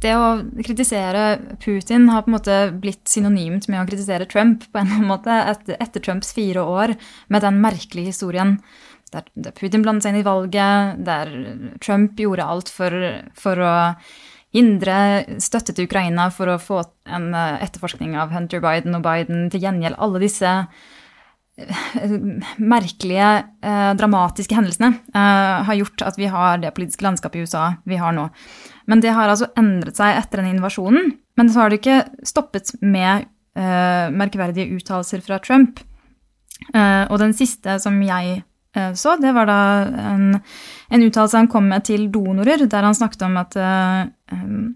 det, 0.04 0.12
å, 0.14 0.28
kritisere 0.62 1.24
Putin 1.62 2.06
har 2.12 2.22
på 2.22 2.30
en 2.30 2.36
måte 2.36 2.58
blitt 2.82 3.10
synonymt 3.10 3.66
med 3.70 3.82
å 3.82 3.88
kritisere 3.88 4.28
Trump 4.30 4.68
på 4.68 4.78
en 4.78 4.86
eller 4.86 5.00
annen 5.00 5.10
måte 5.10 5.40
etter, 5.50 5.80
etter 5.82 6.04
Trumps 6.04 6.30
fire 6.36 6.62
år 6.62 6.94
med 7.32 7.42
den 7.46 7.58
merkelige 7.64 8.12
historien 8.12 8.58
der, 9.10 9.26
der 9.34 9.54
Putin 9.56 9.82
blandet 9.82 10.06
seg 10.06 10.14
inn 10.14 10.22
i 10.22 10.26
valget, 10.26 11.00
der 11.06 11.32
Trump 11.82 12.20
gjorde 12.20 12.46
alt 12.46 12.70
for, 12.70 12.94
for 13.34 13.64
å 13.66 13.72
hindre 14.54 14.94
støtte 15.42 15.74
til 15.74 15.86
Ukraina 15.86 16.28
for 16.34 16.50
å 16.50 16.60
få 16.62 16.80
en 17.10 17.30
eh, 17.34 17.58
etterforskning 17.66 18.16
av 18.18 18.32
Hunter 18.34 18.62
Biden 18.62 18.96
og 18.98 19.04
Biden. 19.06 19.48
Til 19.50 19.66
gjengjeld 19.66 19.98
alle 19.98 20.22
disse 20.22 20.54
merkelige, 22.72 23.30
eh, 23.62 23.90
dramatiske 23.98 24.56
hendelsene 24.56 24.92
eh, 25.14 25.56
har 25.66 25.78
gjort 25.78 26.04
at 26.06 26.18
vi 26.20 26.30
har 26.32 26.60
det 26.62 26.72
politiske 26.76 27.04
landskapet 27.06 27.40
i 27.40 27.44
USA 27.46 27.66
vi 27.88 27.98
har 28.00 28.14
nå. 28.16 28.28
Men 28.90 29.02
det 29.04 29.14
har 29.14 29.30
altså 29.30 29.50
endret 29.60 30.00
seg 30.00 30.18
etter 30.18 30.42
den 30.42 30.56
invasjonen. 30.56 31.12
Men 31.38 31.50
så 31.50 31.62
har 31.62 31.70
det 31.70 31.80
ikke 31.80 32.02
stoppet 32.26 32.74
med 32.82 33.28
eh, 33.56 34.10
merkverdige 34.12 34.70
uttalelser 34.76 35.22
fra 35.24 35.38
Trump. 35.42 35.80
Eh, 36.74 37.04
og 37.08 37.20
den 37.22 37.32
siste 37.36 37.78
som 37.82 37.96
jeg 38.04 38.42
eh, 38.76 38.92
så, 38.98 39.16
det 39.20 39.32
var 39.36 39.48
da 39.48 39.60
en, 40.12 40.26
en 40.90 41.06
uttalelse 41.06 41.38
han 41.38 41.50
kom 41.50 41.70
med 41.70 41.86
til 41.88 42.10
donorer, 42.12 42.66
der 42.66 42.86
han 42.86 42.96
snakket 42.96 43.24
om 43.28 43.38
at 43.40 43.56
eh, 43.56 44.02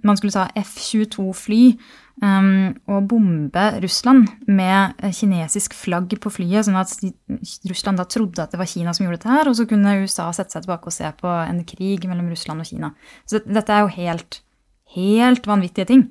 man 0.04 0.16
skulle 0.18 0.34
ta 0.34 0.48
F-22-fly 0.58 1.62
um, 1.74 1.84
å 2.22 2.98
bombe 3.04 3.62
Russland 3.82 4.28
med 4.46 4.94
kinesisk 5.12 5.74
flagg 5.74 6.12
på 6.22 6.30
flyet, 6.30 6.64
sånn 6.64 6.78
at 6.78 6.92
Russland 7.68 7.98
da 7.98 8.06
trodde 8.08 8.44
at 8.44 8.54
det 8.54 8.60
var 8.60 8.70
Kina 8.70 8.94
som 8.94 9.04
gjorde 9.04 9.18
dette 9.18 9.32
her, 9.32 9.50
og 9.50 9.56
så 9.58 9.66
kunne 9.68 9.96
USA 10.04 10.28
sette 10.32 10.54
seg 10.54 10.64
tilbake 10.64 10.88
og 10.88 10.94
se 10.94 11.10
på 11.18 11.28
en 11.28 11.64
krig 11.66 12.06
mellom 12.08 12.30
Russland 12.30 12.62
og 12.62 12.70
Kina. 12.70 12.92
Så 13.26 13.42
dette 13.44 13.74
er 13.74 13.84
jo 13.84 13.92
helt, 13.96 14.40
helt 14.94 15.50
vanvittige 15.50 15.90
ting. 15.90 16.06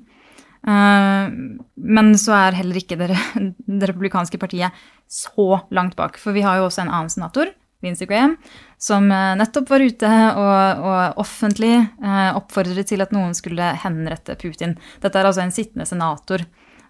Uh, 0.64 1.28
men 1.76 2.14
så 2.20 2.36
er 2.36 2.56
heller 2.60 2.78
ikke 2.80 3.00
det, 3.00 3.10
det 3.80 3.90
republikanske 3.90 4.40
partiet 4.40 4.76
så 5.10 5.64
langt 5.74 5.96
bak. 5.96 6.20
For 6.20 6.36
vi 6.36 6.44
har 6.44 6.60
jo 6.60 6.68
også 6.68 6.84
en 6.84 6.92
annen 6.92 7.12
senator, 7.12 7.50
Lindsey 7.84 8.04
Instagram, 8.04 8.36
som 8.78 9.10
eh, 9.10 9.36
nettopp 9.36 9.70
var 9.70 9.80
ute 9.80 10.10
og, 10.36 10.84
og 10.84 11.22
offentlig 11.22 11.74
eh, 11.76 12.30
oppfordret 12.36 12.88
til 12.90 13.04
at 13.04 13.14
noen 13.14 13.34
skulle 13.34 13.72
henrette 13.84 14.36
Putin. 14.40 14.76
Dette 15.02 15.20
er 15.20 15.28
altså 15.28 15.44
en 15.44 15.54
sittende 15.54 15.86
senator 15.86 16.44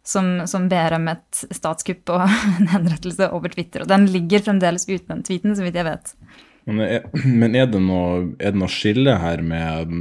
som, 0.05 0.47
som 0.47 0.69
ber 0.69 0.97
om 0.99 1.09
et 1.13 1.45
statskupp 1.55 2.11
og 2.17 2.25
en 2.59 2.73
henrettelse 2.73 3.31
over 3.31 3.53
Twitter. 3.55 3.85
Og 3.85 3.93
den 3.93 4.09
ligger 4.11 4.45
fremdeles 4.45 4.89
uten 4.89 5.17
den 5.17 5.23
tweeten, 5.27 5.55
så 5.57 5.67
vidt 5.67 5.79
jeg 5.79 5.89
vet. 5.89 6.17
Men 6.65 6.85
er, 6.87 7.07
men 7.25 7.55
er, 7.55 7.69
det, 7.69 7.81
noe, 7.85 8.35
er 8.41 8.55
det 8.55 8.61
noe 8.61 8.73
skille 8.73 9.19
her 9.21 9.45
med, 9.45 9.95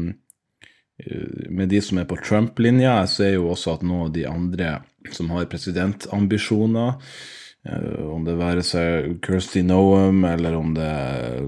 med 1.51 1.69
de 1.69 1.81
som 1.83 1.99
er 1.99 2.07
på 2.07 2.17
Trump-linja? 2.23 3.01
Jeg 3.03 3.13
ser 3.17 3.33
jo 3.35 3.49
også 3.51 3.77
at 3.77 3.83
noen 3.85 4.07
av 4.07 4.13
de 4.15 4.27
andre 4.29 4.77
som 5.11 5.33
har 5.35 5.49
presidentambisjoner, 5.51 6.95
Eh, 6.95 7.42
om 7.63 8.25
det 8.27 8.35
være 8.35 8.63
seg 8.67 9.17
Kirsty 9.23 9.61
Noam, 9.63 10.23
eller 10.27 10.55
om 10.57 10.73
det, 10.75 10.91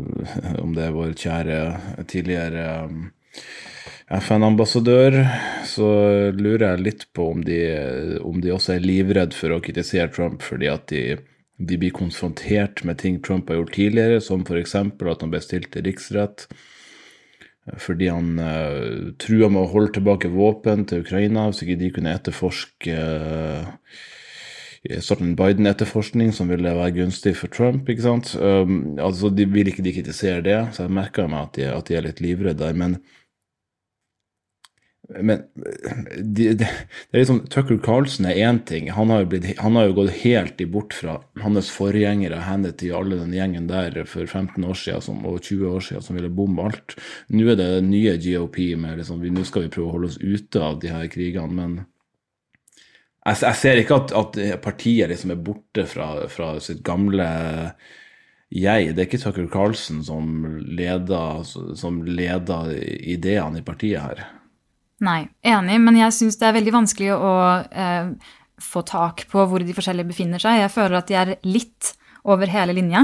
om 0.63 0.75
det 0.75 0.88
er 0.88 0.95
vår 0.95 1.15
kjære 1.19 1.60
tidligere 2.07 2.65
eh, 2.86 3.48
FN-ambassadør, 4.22 5.17
så 5.67 5.89
lurer 6.36 6.69
jeg 6.69 6.86
litt 6.86 7.07
på 7.15 7.31
om 7.34 7.41
de, 7.43 7.60
om 8.24 8.39
de 8.41 8.53
også 8.53 8.75
er 8.75 8.86
livredd 8.86 9.36
for 9.36 9.55
å 9.55 9.63
kritisere 9.65 10.12
Trump 10.13 10.45
fordi 10.45 10.69
at 10.72 10.88
de, 10.93 11.17
de 11.57 11.79
blir 11.81 11.95
konfrontert 11.95 12.86
med 12.88 13.01
ting 13.01 13.19
Trump 13.25 13.50
har 13.50 13.60
gjort 13.60 13.75
tidligere, 13.75 14.22
som 14.24 14.45
f.eks. 14.45 14.77
at 14.77 15.25
han 15.25 15.34
ble 15.34 15.43
stilt 15.43 15.74
til 15.74 15.88
riksrett 15.89 16.48
fordi 17.81 18.12
han 18.13 18.36
uh, 18.38 19.13
trua 19.17 19.48
med 19.50 19.63
å 19.63 19.72
holde 19.72 19.95
tilbake 19.95 20.29
våpen 20.29 20.84
til 20.86 21.01
Ukraina 21.01 21.48
hvis 21.50 21.63
ikke 21.65 21.79
de 21.79 21.88
kunne 21.95 22.13
etterforske 22.13 22.93
uh, 22.93 23.72
en 24.86 25.36
Biden-etterforskning 25.36 26.32
som 26.36 26.50
ville 26.51 26.75
være 26.77 26.96
gunstig 27.00 27.36
for 27.39 27.51
Trump. 27.51 27.89
ikke 27.89 28.06
sant? 28.06 28.36
Um, 28.39 28.98
altså, 29.00 29.30
De 29.30 29.46
vil 29.46 29.68
ikke 29.72 29.84
de 29.86 29.94
kritisere 29.94 30.42
det, 30.46 30.60
så 30.75 30.86
jeg 30.86 30.98
merker 30.98 31.27
meg 31.27 31.48
at 31.48 31.54
de, 31.58 31.70
at 31.74 31.88
de 31.88 31.96
er 31.96 32.06
litt 32.06 32.22
livredde 32.22 32.62
der. 32.62 32.74
Men, 32.77 32.98
men 35.22 35.42
de, 36.22 36.51
de, 36.54 36.68
det 36.68 36.68
er 37.13 37.24
liksom, 37.24 37.42
Tucker 37.50 37.80
Carlson 37.82 38.30
er 38.30 38.38
én 38.46 38.62
ting. 38.65 38.92
Han 38.94 39.10
har, 39.10 39.25
blitt, 39.30 39.58
han 39.58 39.75
har 39.80 39.89
jo 39.89 39.98
gått 40.04 40.13
helt 40.22 40.62
i 40.62 40.70
bort 40.70 40.94
fra 40.94 41.18
hans 41.42 41.72
forgjengere, 41.74 42.44
Hannity 42.46 42.92
og 42.92 43.01
alle 43.01 43.24
den 43.24 43.34
gjengen 43.34 43.68
der 43.72 44.04
for 44.06 44.25
15 44.30 44.62
år 44.65 44.77
siden 44.84 45.08
som, 45.08 45.25
og 45.25 45.42
20 45.42 45.65
år 45.72 45.89
siden 45.89 46.06
som 46.06 46.20
ville 46.20 46.30
bombe 46.30 46.70
alt. 46.70 46.98
Nå 47.34 47.50
er 47.50 47.60
det 47.62 47.72
nye 47.89 48.18
GOP 48.22 48.62
med 48.77 49.01
liksom, 49.01 49.25
nå 49.25 49.50
skal 49.50 49.65
vi 49.65 49.74
prøve 49.74 49.89
å 49.89 49.98
holde 49.98 50.13
oss 50.13 50.22
ute 50.22 50.62
av 50.62 50.80
de 50.84 50.94
her 50.94 51.10
krigene. 51.10 51.54
men 51.56 51.84
jeg, 53.25 53.41
jeg, 53.41 53.58
ser 53.60 53.82
ikke 53.82 54.00
at, 54.00 54.15
at, 54.15 54.39
partiet 54.63 55.10
liksom 55.10 55.34
er 55.34 55.41
borte 55.41 55.86
fra, 55.89 56.10
fra, 56.32 56.53
sitt 56.62 56.84
gamle 56.86 57.27
jeg. 58.53 58.94
Det 58.94 59.01
er 59.01 59.08
ikke 59.08 59.22
Tucker 59.24 59.50
Carlsen 59.51 60.03
som 60.05 60.46
leder, 60.62 61.44
som 61.46 62.03
leder 62.05 62.72
ideene 63.01 63.62
i 63.62 63.65
partiet 63.65 64.03
her. 64.03 64.25
Nei, 65.03 65.25
enig, 65.44 65.79
men 65.84 65.98
jeg 66.00 66.15
syns 66.15 66.38
det 66.39 66.48
er 66.48 66.55
veldig 66.55 66.74
vanskelig 66.77 67.15
å 67.17 67.34
eh, 67.67 68.13
få 68.63 68.86
tak 68.88 69.25
på 69.32 69.44
hvor 69.50 69.65
de 69.65 69.75
forskjellige 69.75 70.13
befinner 70.13 70.41
seg. 70.41 70.62
Jeg 70.62 70.72
føler 70.72 71.01
at 71.01 71.10
de 71.10 71.17
er 71.20 71.34
litt 71.44 71.91
over 72.25 72.50
hele 72.50 72.77
linja. 72.77 73.03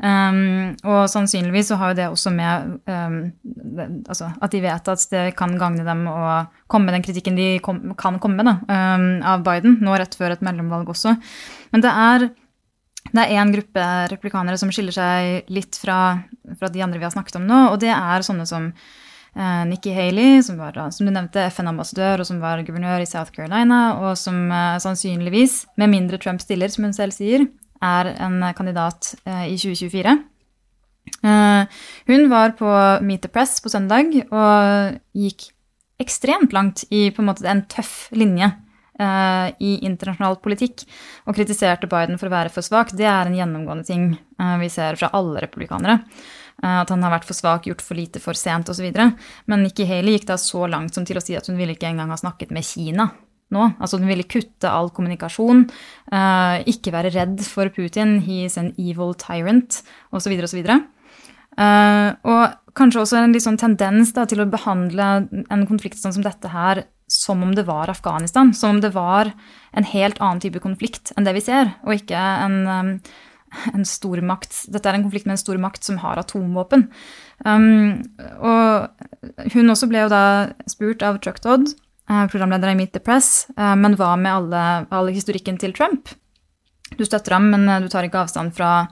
Um, 0.00 0.70
og 0.88 1.10
sannsynligvis 1.12 1.68
så 1.68 1.76
har 1.76 1.90
jo 1.90 1.96
det 1.98 2.06
også 2.08 2.30
med 2.32 2.70
um, 2.88 3.16
det, 3.44 3.84
altså 4.08 4.30
at 4.40 4.54
de 4.54 4.62
vet 4.64 4.86
at 4.88 5.02
det 5.12 5.24
kan 5.36 5.52
gagne 5.60 5.84
dem 5.84 6.06
å 6.08 6.22
komme 6.72 6.88
med 6.88 6.96
den 6.96 7.04
kritikken 7.04 7.36
de 7.36 7.48
kom, 7.60 7.82
kan 8.00 8.16
komme 8.22 8.40
med 8.40 8.48
da, 8.48 8.54
um, 8.96 9.04
av 9.28 9.44
Biden, 9.44 9.76
nå 9.84 9.98
rett 10.00 10.16
før 10.16 10.32
et 10.32 10.46
mellomvalg 10.46 10.88
også. 10.94 11.12
Men 11.74 11.84
det 11.84 11.92
er 11.92 12.30
det 13.10 13.26
er 13.26 13.42
én 13.42 13.52
gruppe 13.52 13.84
replikanere 14.12 14.56
som 14.60 14.72
skiller 14.72 14.94
seg 14.94 15.52
litt 15.52 15.76
fra, 15.80 16.20
fra, 16.56 16.72
de 16.72 16.82
andre 16.84 17.00
vi 17.00 17.04
har 17.04 17.12
snakket 17.12 17.40
om 17.40 17.46
nå, 17.48 17.60
og 17.72 17.78
det 17.82 17.92
er 17.92 18.24
sånne 18.24 18.48
som 18.48 18.70
uh, 18.70 19.62
Nikki 19.68 19.92
Haley, 19.92 20.40
som 20.46 20.60
var 20.60 20.78
som 20.94 21.08
du 21.08 21.12
nevnte, 21.12 21.44
FN-ambassadør 21.52 22.22
og 22.22 22.30
som 22.30 22.40
var 22.40 22.64
guvernør 22.64 23.04
i 23.04 23.08
South 23.10 23.34
Carolina, 23.36 23.98
og 24.00 24.16
som 24.20 24.46
uh, 24.48 24.78
sannsynligvis, 24.80 25.66
med 25.80 25.92
mindre 25.92 26.20
Trump 26.22 26.40
stiller, 26.40 26.72
som 26.72 26.88
hun 26.88 26.96
selv 26.96 27.16
sier, 27.16 27.50
er 27.80 28.12
en 28.20 28.42
kandidat 28.56 29.14
eh, 29.24 29.52
i 29.52 29.56
2024. 29.58 30.16
Eh, 31.24 31.78
hun 32.06 32.26
var 32.30 32.56
på 32.58 32.70
Meet 33.04 33.26
the 33.26 33.32
Press 33.32 33.60
på 33.64 33.72
søndag 33.72 34.12
og 34.30 34.98
gikk 35.16 35.50
ekstremt 36.00 36.54
langt 36.56 36.84
i 36.90 37.08
på 37.12 37.22
en 37.22 37.28
måte 37.28 37.48
en 37.48 37.64
tøff 37.68 38.08
linje 38.16 38.46
uh, 38.48 39.48
i 39.60 39.74
internasjonal 39.84 40.38
politikk 40.40 40.86
og 41.28 41.36
kritiserte 41.36 41.90
Biden 41.92 42.16
for 42.16 42.30
å 42.30 42.32
være 42.32 42.52
for 42.54 42.64
svak. 42.64 42.94
Det 42.96 43.04
er 43.04 43.28
en 43.28 43.36
gjennomgående 43.36 43.84
ting 43.84 44.06
vi 44.62 44.70
ser 44.72 44.96
fra 44.96 45.10
alle 45.12 45.42
republikanere. 45.44 45.98
At 46.64 46.88
han 46.88 47.04
har 47.04 47.12
vært 47.12 47.28
for 47.28 47.36
svak, 47.36 47.68
gjort 47.68 47.84
for 47.84 48.00
lite 48.00 48.20
for 48.24 48.36
sent 48.36 48.72
osv. 48.72 48.86
Men 48.96 49.60
Nikki 49.60 49.84
Haley 49.84 50.16
gikk 50.16 50.30
da 50.30 50.38
så 50.40 50.64
langt 50.72 50.96
som 50.96 51.04
til 51.04 51.20
å 51.20 51.24
si 51.24 51.36
at 51.36 51.52
hun 51.52 51.60
ville 51.60 51.76
ikke 51.76 51.90
engang 51.92 52.12
ha 52.12 52.16
snakket 52.20 52.56
med 52.56 52.64
Kina 52.64 53.10
nå. 53.54 53.66
Altså 53.78 54.00
den 54.00 54.10
ville 54.10 54.28
kutte 54.28 54.70
all 54.70 54.90
kommunikasjon, 54.94 55.66
uh, 56.12 56.56
ikke 56.70 56.94
være 56.94 57.12
redd 57.16 57.42
for 57.46 57.70
Putin, 57.74 58.18
he 58.24 58.44
is 58.46 58.58
an 58.60 58.72
evil 58.78 59.14
tyrant, 59.18 59.82
osv. 60.14 60.36
osv. 60.46 60.62
Uh, 61.58 62.14
og 62.30 62.74
kanskje 62.78 63.02
også 63.02 63.18
en 63.18 63.34
litt 63.34 63.44
sånn 63.44 63.60
tendens 63.60 64.14
da, 64.16 64.26
til 64.28 64.42
å 64.44 64.48
behandle 64.50 65.10
en 65.50 65.66
konflikt 65.68 66.00
sånn 66.00 66.14
som 66.16 66.24
dette 66.26 66.52
her 66.52 66.84
som 67.10 67.42
om 67.42 67.54
det 67.56 67.66
var 67.66 67.90
Afghanistan. 67.90 68.54
Som 68.54 68.76
om 68.76 68.84
det 68.84 68.92
var 68.94 69.32
en 69.74 69.88
helt 69.90 70.20
annen 70.22 70.42
type 70.42 70.62
konflikt 70.62 71.10
enn 71.16 71.26
det 71.26 71.34
vi 71.36 71.42
ser, 71.42 71.74
og 71.82 71.96
ikke 71.98 72.14
en, 72.16 72.56
um, 72.70 72.92
en 73.74 73.86
stormakt 73.86 74.64
Dette 74.70 74.86
er 74.86 74.98
en 74.98 75.06
konflikt 75.08 75.26
med 75.26 75.34
en 75.34 75.42
stor 75.42 75.58
makt 75.58 75.86
som 75.86 75.98
har 76.04 76.20
atomvåpen. 76.22 76.86
Um, 77.42 77.98
og 78.38 79.50
hun 79.56 79.74
også 79.74 79.90
ble 79.90 80.06
jo 80.06 80.12
da 80.12 80.24
spurt 80.70 81.02
av 81.02 81.18
Chuck 81.24 81.42
Dodd 81.42 81.72
programleder 82.30 82.72
i 82.72 82.74
Meet 82.78 82.92
the 82.96 83.02
Press, 83.04 83.46
eh, 83.56 83.76
men 83.76 83.94
hva 83.98 84.16
med 84.18 84.32
alle, 84.32 84.64
all 84.90 85.10
historikken 85.14 85.58
til 85.60 85.74
Trump? 85.76 86.10
Du 86.98 87.04
støtter 87.06 87.36
ham, 87.36 87.50
men 87.52 87.68
eh, 87.68 87.80
du 87.80 87.88
tar 87.88 88.06
ikke 88.06 88.24
avstand 88.24 88.54
fra, 88.56 88.86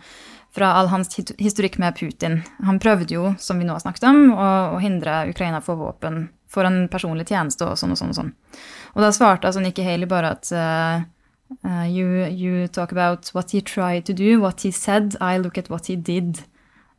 fra 0.55 0.73
all 0.79 0.91
hans 0.93 1.11
historikk 1.39 1.81
med 1.83 1.99
Putin. 1.99 2.43
Han 2.67 2.81
prøvde 2.83 3.15
jo, 3.17 3.33
som 3.43 3.59
vi 3.59 3.67
nå 3.67 3.75
har 3.75 3.83
snakket 3.83 4.07
om, 4.11 4.25
å, 4.35 4.51
å 4.77 4.83
hindre 4.83 5.25
Ukraina 5.33 5.63
for 5.65 5.81
våpen 5.81 6.29
for 6.49 6.65
en 6.65 6.87
personlig 6.89 7.29
tjeneste 7.29 7.67
og 7.67 7.77
sånn 7.79 7.93
og 7.93 8.01
sånn. 8.01 8.13
Og 8.13 8.19
sånn. 8.19 8.31
Og 8.97 9.05
da 9.05 9.13
svarte 9.13 9.51
altså 9.51 9.61
Nikki 9.61 9.85
Haley 9.85 10.09
bare 10.09 10.33
at 10.33 10.49
uh, 10.55 11.03
you, 11.85 12.25
you, 12.25 12.69
talk 12.69 12.93
about 12.93 13.29
what 13.35 13.53
he 13.53 13.61
tried 13.61 14.07
to 14.07 14.15
do, 14.17 14.39
what 14.41 14.65
he 14.65 14.71
said, 14.73 15.17
I 15.21 15.37
look 15.39 15.59
at 15.59 15.69
what 15.69 15.87
he 15.87 15.97
did. 15.97 16.41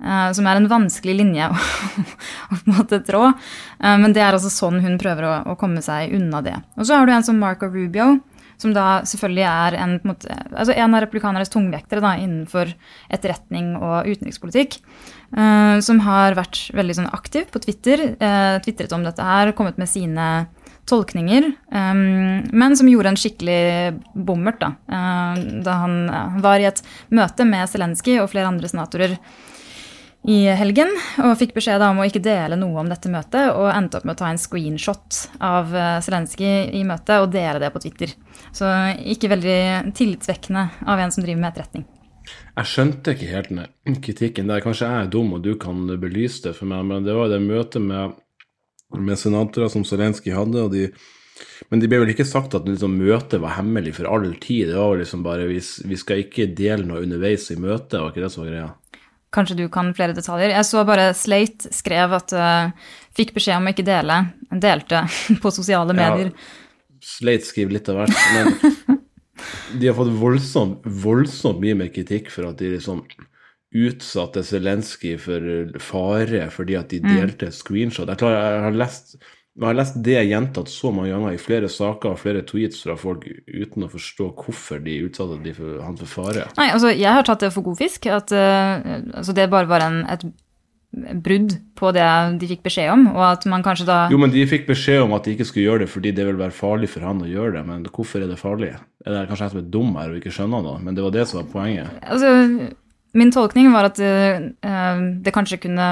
Eh, 0.04 0.32
som 0.36 0.48
er 0.48 0.60
en 0.60 0.70
vanskelig 0.72 1.16
linje 1.20 1.50
å, 1.52 1.56
å 1.56 2.58
på 2.58 2.60
en 2.60 2.78
måte 2.80 3.02
trå. 3.06 3.28
Eh, 3.30 3.96
men 4.02 4.16
det 4.16 4.24
er 4.24 4.36
altså 4.36 4.52
sånn 4.54 4.82
hun 4.84 5.00
prøver 5.02 5.28
å, 5.28 5.36
å, 5.54 5.58
komme 5.60 5.84
seg 5.86 6.16
unna 6.18 6.44
det. 6.46 6.58
Og 6.78 6.88
så 6.88 7.00
har 7.00 7.08
du 7.08 7.16
en 7.16 7.26
som 7.26 7.40
Marco 7.42 7.70
Rubio, 7.72 8.18
som 8.60 8.74
da 8.76 9.02
selvfølgelig 9.08 9.46
er 9.48 9.80
en, 9.80 9.96
en, 10.02 10.12
måte, 10.12 10.36
altså 10.52 10.76
en 10.76 10.96
av 10.96 11.06
republikanernes 11.06 11.52
tungvektere 11.54 12.04
da, 12.04 12.18
innenfor 12.20 12.74
etterretning 13.12 13.76
og 13.80 14.10
utenrikspolitikk. 14.10 14.82
Uh, 15.30 15.78
som 15.86 16.00
har 16.02 16.34
vært 16.34 16.58
veldig 16.74 16.96
sånn, 16.98 17.12
aktiv 17.14 17.46
på 17.54 17.62
Twitter, 17.62 18.02
tvitret 18.66 18.96
om 18.98 19.04
dette 19.06 19.24
her, 19.24 19.52
kommet 19.56 19.78
med 19.78 19.88
sine 19.88 20.26
tolkninger, 20.90 21.46
men 21.70 22.76
som 22.76 22.88
gjorde 22.90 23.12
en 23.12 23.20
skikkelig 23.20 23.60
bommert 24.18 24.58
da, 24.58 24.72
da 25.62 25.76
han 25.84 26.00
var 26.42 26.64
i 26.64 26.66
et 26.72 26.82
møte 27.14 27.46
med 27.46 27.70
Zelenskyj 27.70 28.24
og 28.24 28.32
flere 28.32 28.50
andre 28.50 28.72
senatorer 28.72 29.14
i 30.28 30.42
helgen 30.60 30.92
og 31.24 31.38
fikk 31.40 31.54
beskjed 31.56 31.84
om 31.86 32.02
å 32.02 32.08
ikke 32.08 32.22
dele 32.24 32.58
noe 32.60 32.82
om 32.82 32.90
dette 32.92 33.12
møtet, 33.12 33.54
og 33.56 33.70
endte 33.72 34.00
opp 34.00 34.08
med 34.08 34.18
å 34.18 34.20
ta 34.20 34.32
en 34.32 34.42
screenshot 34.42 35.22
av 35.44 35.72
Zelenskyj 36.06 36.76
i 36.76 36.84
møtet 36.88 37.22
og 37.24 37.32
dele 37.34 37.62
det 37.64 37.72
på 37.74 37.82
Twitter. 37.84 38.14
Så 38.52 38.68
ikke 39.00 39.32
veldig 39.32 39.94
tillitsvekkende 39.96 40.66
av 40.86 41.00
en 41.00 41.16
som 41.16 41.24
driver 41.24 41.42
med 41.42 41.52
etterretning. 41.54 41.88
Jeg 42.30 42.70
skjønte 42.70 43.16
ikke 43.16 43.30
helt 43.32 43.54
den 43.56 44.02
kritikken 44.04 44.52
der. 44.52 44.62
Kanskje 44.64 44.90
jeg 44.90 45.06
er 45.06 45.14
dum 45.14 45.32
og 45.38 45.46
du 45.46 45.54
kan 45.62 45.88
belyse 46.02 46.50
det 46.50 46.58
for 46.58 46.70
meg, 46.70 46.84
men 46.90 47.08
det 47.08 47.16
var 47.16 47.32
det 47.32 47.40
møtet 47.42 47.82
med, 47.82 48.20
med 49.00 49.22
senatorer 49.22 49.72
som 49.72 49.88
Zelenskyj 49.88 50.36
hadde. 50.36 50.68
og 50.68 50.76
de 50.76 50.90
men 51.70 51.80
det 51.80 51.88
ble 51.88 52.02
vel 52.02 52.10
ikke 52.12 52.28
sagt 52.28 52.56
at 52.58 52.68
liksom, 52.68 52.98
møtet 53.00 53.40
var 53.40 53.56
hemmelig 53.56 53.94
for 54.00 54.10
all 54.12 54.28
tid? 54.42 54.72
Det 54.72 54.76
var 54.76 54.98
liksom 55.00 55.24
bare 55.24 55.48
vi, 55.48 55.62
vi 55.62 56.00
skal 56.00 56.24
ikke 56.26 56.50
dele 56.56 56.88
noe 56.88 57.04
underveis 57.06 57.48
i 57.54 57.60
møtet, 57.60 58.00
var 58.00 58.12
ikke 58.12 58.26
det 58.26 58.32
som 58.34 58.44
var 58.44 58.52
greia? 58.52 58.70
Kanskje 59.36 59.60
du 59.60 59.68
kan 59.70 59.92
flere 59.94 60.16
detaljer. 60.18 60.56
Jeg 60.56 60.66
så 60.66 60.82
bare 60.88 61.12
Slate 61.18 61.70
skrev 61.76 62.16
at 62.18 62.34
uh, 62.34 62.72
fikk 63.18 63.36
beskjed 63.36 63.60
om 63.60 63.70
å 63.70 63.74
ikke 63.76 63.86
dele. 63.86 64.24
Delte 64.50 65.04
på 65.44 65.54
sosiale 65.54 65.96
medier. 65.98 66.32
Ja, 66.34 67.04
Slate 67.06 67.48
skriver 67.48 67.78
litt 67.78 67.92
av 67.92 68.02
hvert. 68.02 68.18
Men 68.36 69.00
de 69.80 69.88
har 69.88 69.98
fått 69.98 70.14
voldsomt, 70.20 70.86
voldsomt 71.04 71.62
mye 71.64 71.78
mer 71.80 71.92
kritikk 71.94 72.32
for 72.34 72.50
at 72.50 72.60
de 72.60 72.74
liksom 72.76 73.06
utsatte 73.70 74.42
Zelenskyj 74.42 75.18
for 75.22 75.44
fare 75.84 76.48
fordi 76.50 76.78
at 76.80 76.90
de 76.90 77.04
mm. 77.04 77.12
delte 77.14 77.52
mm. 77.52 77.56
screenshot. 77.60 78.10
Jeg, 78.10 78.22
klarer, 78.22 78.40
jeg, 78.42 78.64
har 78.66 78.80
lest, 78.82 79.16
jeg, 79.60 79.68
har 79.68 79.78
lest, 79.78 79.98
det 80.04 80.18
gjentatt 80.30 80.72
så 80.72 80.92
mange 80.96 81.12
ganger 81.12 81.36
i 81.36 81.42
flere 81.42 81.70
saker 81.72 82.14
og 82.14 82.22
flere 82.22 82.46
tweets 82.48 82.84
fra 82.86 82.96
folk 83.00 83.26
uten 83.28 83.84
å 83.84 83.92
forstå 83.92 84.30
hvorfor 84.40 84.80
de 84.86 85.00
utsatte 85.04 85.40
de 85.44 85.56
for, 85.58 85.80
han 85.84 85.98
for 86.00 86.14
fare. 86.20 86.46
Nei, 86.60 86.70
altså 86.72 86.94
Jeg 86.96 87.12
har 87.12 87.28
tatt 87.28 87.44
det 87.44 87.52
for 87.52 87.68
god 87.68 87.80
fisk. 87.82 88.08
At 88.08 88.32
uh, 88.32 88.80
altså, 89.20 89.36
det 89.36 89.50
bare 89.52 89.68
var 89.68 89.84
en, 89.84 90.06
et 90.08 90.24
brudd 91.22 91.54
på 91.78 91.92
det 91.94 92.06
de 92.42 92.50
fikk 92.50 92.64
beskjed 92.66 92.90
om, 92.92 93.06
og 93.12 93.22
at 93.28 93.46
man 93.50 93.64
kanskje 93.66 93.86
da 93.88 93.98
Jo, 94.10 94.18
men 94.22 94.32
de 94.34 94.42
fikk 94.50 94.66
beskjed 94.72 95.04
om 95.04 95.14
at 95.14 95.28
de 95.28 95.36
ikke 95.36 95.46
skulle 95.46 95.68
gjøre 95.68 95.84
det 95.84 95.92
fordi 95.92 96.14
det 96.18 96.26
vil 96.26 96.40
være 96.40 96.56
farlig 96.56 96.90
for 96.90 97.06
han 97.06 97.22
å 97.22 97.30
gjøre 97.30 97.60
det, 97.60 97.64
men 97.68 97.86
hvorfor 97.86 98.24
er 98.24 98.32
det 98.32 98.40
farlig? 98.42 98.72
Er 99.06 99.14
det 99.14 99.28
kanskje 99.30 99.46
jeg 99.46 99.54
som 99.54 99.62
er 99.62 99.72
dum 99.76 99.92
her 100.00 100.10
og 100.10 100.18
ikke 100.20 100.34
skjønner 100.34 100.66
noe, 100.66 100.80
men 100.82 100.98
det 100.98 101.06
var 101.06 101.14
det 101.14 101.28
som 101.30 101.44
var 101.44 101.52
poenget. 101.54 102.00
Altså, 102.02 102.34
min 103.18 103.32
tolkning 103.34 103.72
var 103.74 103.90
at 103.90 104.02
uh, 104.02 105.00
det 105.24 105.34
kanskje 105.34 105.62
kunne 105.64 105.88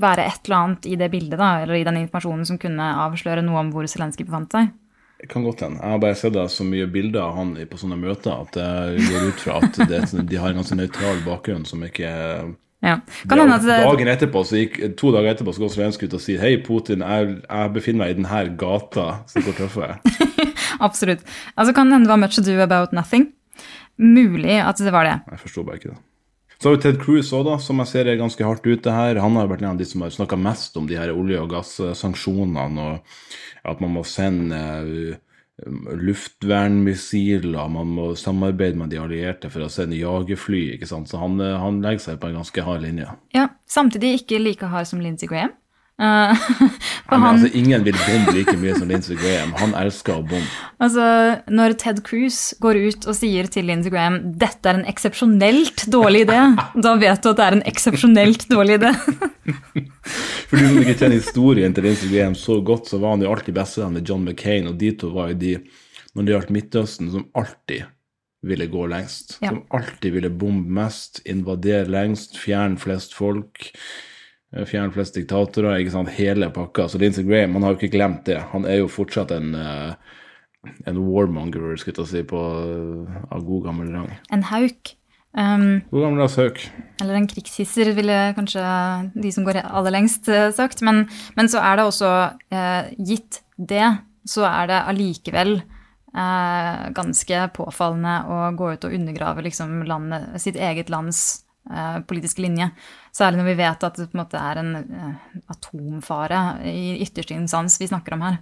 være 0.00 0.26
et 0.26 0.46
eller 0.46 0.56
annet 0.56 0.86
i 0.90 0.96
det 0.98 1.10
bildet, 1.12 1.38
da, 1.38 1.60
eller 1.62 1.78
i 1.78 1.86
den 1.86 2.00
informasjonen 2.02 2.46
som 2.48 2.58
kunne 2.60 2.92
avsløre 3.06 3.44
noe 3.46 3.60
om 3.62 3.74
hvor 3.74 3.86
Zelenskyj 3.90 4.26
befant 4.26 4.56
seg. 4.56 4.72
Det 5.20 5.28
kan 5.28 5.44
godt 5.44 5.60
hende. 5.66 5.82
Jeg 5.82 5.92
har 5.92 6.00
bare 6.00 6.16
sett 6.16 6.38
så 6.50 6.64
mye 6.64 6.86
bilder 6.88 7.26
av 7.26 7.34
han 7.36 7.52
på 7.68 7.78
sånne 7.78 7.98
møter 8.00 8.32
at 8.32 8.56
jeg 8.56 9.04
går 9.04 9.26
ut 9.28 9.42
fra 9.44 9.58
at 9.60 9.80
det, 9.90 10.00
de 10.30 10.38
har 10.40 10.50
en 10.50 10.62
ganske 10.62 10.78
nøytral 10.78 11.20
bakgrunn 11.26 11.66
som 11.68 11.84
ikke 11.84 12.08
ja. 12.80 12.94
Kan 13.28 13.42
hende 13.42 13.58
at 13.58 13.66
det... 13.66 13.76
Dagen 13.84 14.08
etterpå, 14.08 14.40
så 14.48 14.62
gikk, 14.62 14.78
To 14.96 15.10
dager 15.12 15.34
etterpå 15.34 15.52
så 15.52 15.60
går 15.60 15.72
Zelenskyj 15.74 16.08
ut 16.08 16.16
og 16.16 16.22
sier 16.24 16.40
hei, 16.40 16.54
Putin, 16.64 17.04
jeg, 17.04 17.34
jeg, 17.44 17.72
befinner 17.74 18.06
meg 18.06 18.14
i 18.14 18.16
denne 18.16 18.44
gata. 18.60 19.06
Så 19.28 19.44
hvor 19.44 19.58
tøff 19.58 19.76
er 19.82 19.92
jeg? 19.92 20.48
Absolutt. 20.88 21.26
Altså 21.60 21.76
Kan 21.76 21.92
hende 21.92 22.08
det 22.08 22.14
var 22.14 22.22
much 22.22 22.40
to 22.40 22.46
do 22.46 22.56
about 22.64 22.96
nothing. 22.96 23.28
Mulig 24.00 24.60
at 24.64 24.80
det 24.80 24.92
var 24.94 25.06
det. 25.06 25.18
Jeg 25.34 25.42
forsto 25.44 25.66
bare 25.66 25.80
ikke 25.80 25.92
det. 25.92 26.00
Så 26.60 26.68
har 26.68 26.76
vi 26.76 26.82
Ted 26.84 26.98
Cruz 27.00 27.30
òg, 27.32 27.54
som 27.64 27.78
jeg 27.80 27.88
ser 27.88 28.08
er 28.10 28.18
ganske 28.20 28.44
hardt 28.44 28.66
ute 28.68 28.92
her. 28.92 29.20
Han 29.24 29.36
har 29.38 29.48
vært 29.48 29.62
en 29.64 29.72
av 29.72 29.80
de 29.80 29.86
som 29.88 30.04
har 30.04 30.12
snakka 30.12 30.36
mest 30.36 30.76
om 30.76 30.88
de 30.88 30.98
her 31.00 31.12
olje- 31.14 31.40
og 31.40 31.54
gassanksjonene, 31.54 32.84
og 32.84 33.70
at 33.72 33.80
man 33.80 33.94
må 33.94 34.02
sende 34.04 34.58
uh, 34.84 35.14
luftvernmissiler, 36.00 37.68
man 37.68 37.94
må 37.96 38.10
samarbeide 38.16 38.76
med 38.80 38.92
de 38.92 39.00
allierte 39.00 39.50
for 39.52 39.64
å 39.64 39.72
sende 39.72 39.98
jagerfly. 39.98 40.74
ikke 40.74 40.88
sant? 40.88 41.08
Så 41.08 41.20
han, 41.20 41.40
eh, 41.40 41.56
han, 41.60 41.80
legger 41.84 42.04
seg 42.04 42.20
på 42.20 42.28
en 42.28 42.40
ganske 42.40 42.64
hard 42.64 42.84
linje. 42.84 43.08
Ja, 43.36 43.48
Samtidig 43.70 44.20
ikke 44.20 44.40
like 44.42 44.66
hard 44.66 44.88
som 44.88 45.00
Lindsey 45.00 45.28
Graham. 45.28 45.52
Uh, 46.00 46.32
han, 47.10 47.24
altså, 47.28 47.50
ingen 47.52 47.82
vil 47.84 47.96
bombe 48.00 48.32
like 48.32 48.54
mye 48.56 48.72
som 48.78 48.88
Lindsey 48.88 49.18
Graham. 49.20 49.50
Han 49.60 49.74
elsker 49.76 50.14
å 50.16 50.22
bombe. 50.24 50.48
Altså, 50.80 51.04
når 51.52 51.76
Ted 51.82 52.00
Cruz 52.06 52.38
går 52.64 52.80
ut 52.86 53.08
og 53.10 53.18
sier 53.18 53.50
til 53.52 53.68
Lindsey 53.68 53.92
Graham 53.92 54.16
dette 54.40 54.64
er 54.64 54.80
en 54.80 54.88
eksepsjonelt 54.88 55.84
dårlig 55.92 56.24
idé, 56.24 56.40
da 56.86 56.94
vet 57.02 57.20
du 57.20 57.30
at 57.34 57.42
det 57.42 57.46
er 57.50 57.58
en 57.58 57.66
eksepsjonelt 57.68 58.48
dårlig 58.48 58.80
idé. 58.80 58.94
For 60.48 60.56
du 60.56 60.64
som 60.64 60.80
ikke 60.80 60.96
kjenner 60.96 61.18
historien 61.18 61.76
til 61.76 61.88
Lindsey 61.90 62.08
Graham 62.14 62.36
så 62.38 62.56
godt, 62.64 62.88
så 62.88 63.02
var 63.02 63.18
han 63.18 63.26
jo 63.26 63.30
alltid 63.34 63.60
bestevenn 63.60 64.00
med 64.00 64.08
John 64.08 64.24
McCain, 64.24 64.72
og 64.72 64.80
de 64.80 64.94
to 64.98 65.12
var 65.12 65.34
jo 65.34 65.40
de, 65.44 65.54
når 66.16 66.26
det 66.26 66.38
gjaldt 66.38 66.54
Midtøsten, 66.56 67.12
som 67.12 67.28
alltid 67.36 67.84
ville 68.48 68.72
gå 68.72 68.88
lengst. 68.88 69.36
Ja. 69.44 69.52
Som 69.52 69.66
alltid 69.76 70.16
ville 70.16 70.32
bombe 70.32 70.80
mest, 70.80 71.20
invadere 71.28 71.92
lengst, 71.92 72.40
fjerne 72.40 72.80
flest 72.80 73.12
folk 73.12 73.68
Eh, 74.56 74.66
fjerne 74.66 74.92
flest 74.94 75.14
diktatorer, 75.14 75.78
ikke 75.78 75.94
sant, 75.94 76.14
hele 76.16 76.50
pakka. 76.54 76.88
Så 76.90 76.98
Lindsey 76.98 77.26
Graham 77.26 77.54
han 77.58 77.66
har 77.66 77.74
jo 77.74 77.80
ikke 77.80 77.94
glemt 77.96 78.24
det. 78.26 78.40
Han 78.54 78.66
er 78.66 78.82
jo 78.82 78.90
fortsatt 78.90 79.30
en, 79.36 79.54
eh, 79.54 79.92
en 80.86 80.98
warmonger, 80.98 81.76
skulle 81.78 82.02
jeg 82.02 82.10
si, 82.10 82.22
på, 82.22 82.40
eh, 82.40 83.20
av 83.30 83.44
god 83.44 83.64
gammel 83.68 83.92
rang. 83.94 84.10
En 84.32 84.42
hauk. 84.42 84.96
Um, 85.32 85.80
god 85.92 86.02
gammeldags 86.02 86.34
hauk. 86.34 86.58
Eller 87.00 87.14
en 87.14 87.28
krigshisser, 87.30 87.94
ville 87.94 88.34
kanskje 88.34 89.12
de 89.14 89.30
som 89.30 89.44
går 89.44 89.62
aller 89.62 89.94
lengst, 89.94 90.26
sagt. 90.56 90.82
Men, 90.82 91.08
men 91.36 91.46
så 91.46 91.62
er 91.62 91.76
det 91.76 91.84
også, 91.86 92.10
eh, 92.50 92.90
gitt 92.98 93.42
det, 93.56 93.98
så 94.26 94.42
er 94.48 94.66
det 94.66 94.80
allikevel 94.90 95.62
eh, 96.16 96.90
ganske 96.96 97.44
påfallende 97.54 98.16
å 98.26 98.40
gå 98.58 98.72
ut 98.74 98.88
og 98.88 98.96
undergrave 98.96 99.44
liksom 99.46 99.84
landet, 99.86 100.34
sitt 100.42 100.56
eget 100.56 100.90
lands 100.90 101.44
eh, 101.70 102.00
politiske 102.10 102.42
linje. 102.42 102.70
Særlig 103.14 103.40
når 103.40 103.48
vi 103.50 103.58
vet 103.58 103.86
at 103.86 103.96
det 103.98 104.08
på 104.10 104.16
en 104.16 104.22
måte 104.22 104.40
er 104.40 104.60
en 104.60 104.74
uh, 104.78 105.38
atomfare 105.50 106.40
i 106.70 107.00
ytterste 107.02 107.34
instans 107.34 107.80
vi 107.80 107.88
snakker 107.90 108.14
om 108.16 108.26
her. 108.26 108.36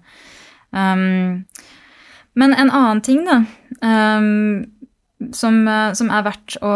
Um, 0.70 1.44
men 2.38 2.52
en 2.52 2.70
annen 2.70 3.00
ting, 3.04 3.22
da, 3.26 3.38
um, 3.80 4.66
som, 5.34 5.62
uh, 5.64 5.94
som, 5.96 6.12
er 6.12 6.26
verdt 6.26 6.58
å 6.60 6.74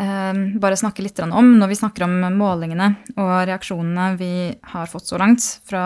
um, 0.00 0.40
bare 0.62 0.78
snakke 0.80 1.04
litt 1.04 1.20
om 1.22 1.52
når 1.58 1.74
vi 1.74 1.78
snakker 1.82 2.06
om 2.06 2.16
målingene 2.38 2.94
og 3.18 3.34
reaksjonene 3.50 4.14
vi 4.18 4.32
har 4.72 4.90
fått 4.90 5.12
så 5.12 5.20
langt 5.20 5.44
fra 5.68 5.84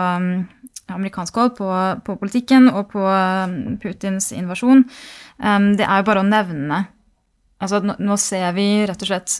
amerikansk 0.89 1.35
hold 1.37 1.51
på, 1.59 1.67
på 2.07 2.15
politikken 2.17 2.71
og 2.71 2.87
på 2.95 3.03
Putins 3.83 4.31
invasjon, 4.33 4.87
det 5.77 5.85
er 5.85 5.99
jo 5.99 6.07
bare 6.07 6.23
å 6.23 6.25
nevne 6.25 6.79
Altså, 7.59 7.81
nå 7.83 8.15
ser 8.15 8.53
vi 8.55 8.65
rett 8.87 9.01
og 9.03 9.09
slett 9.09 9.33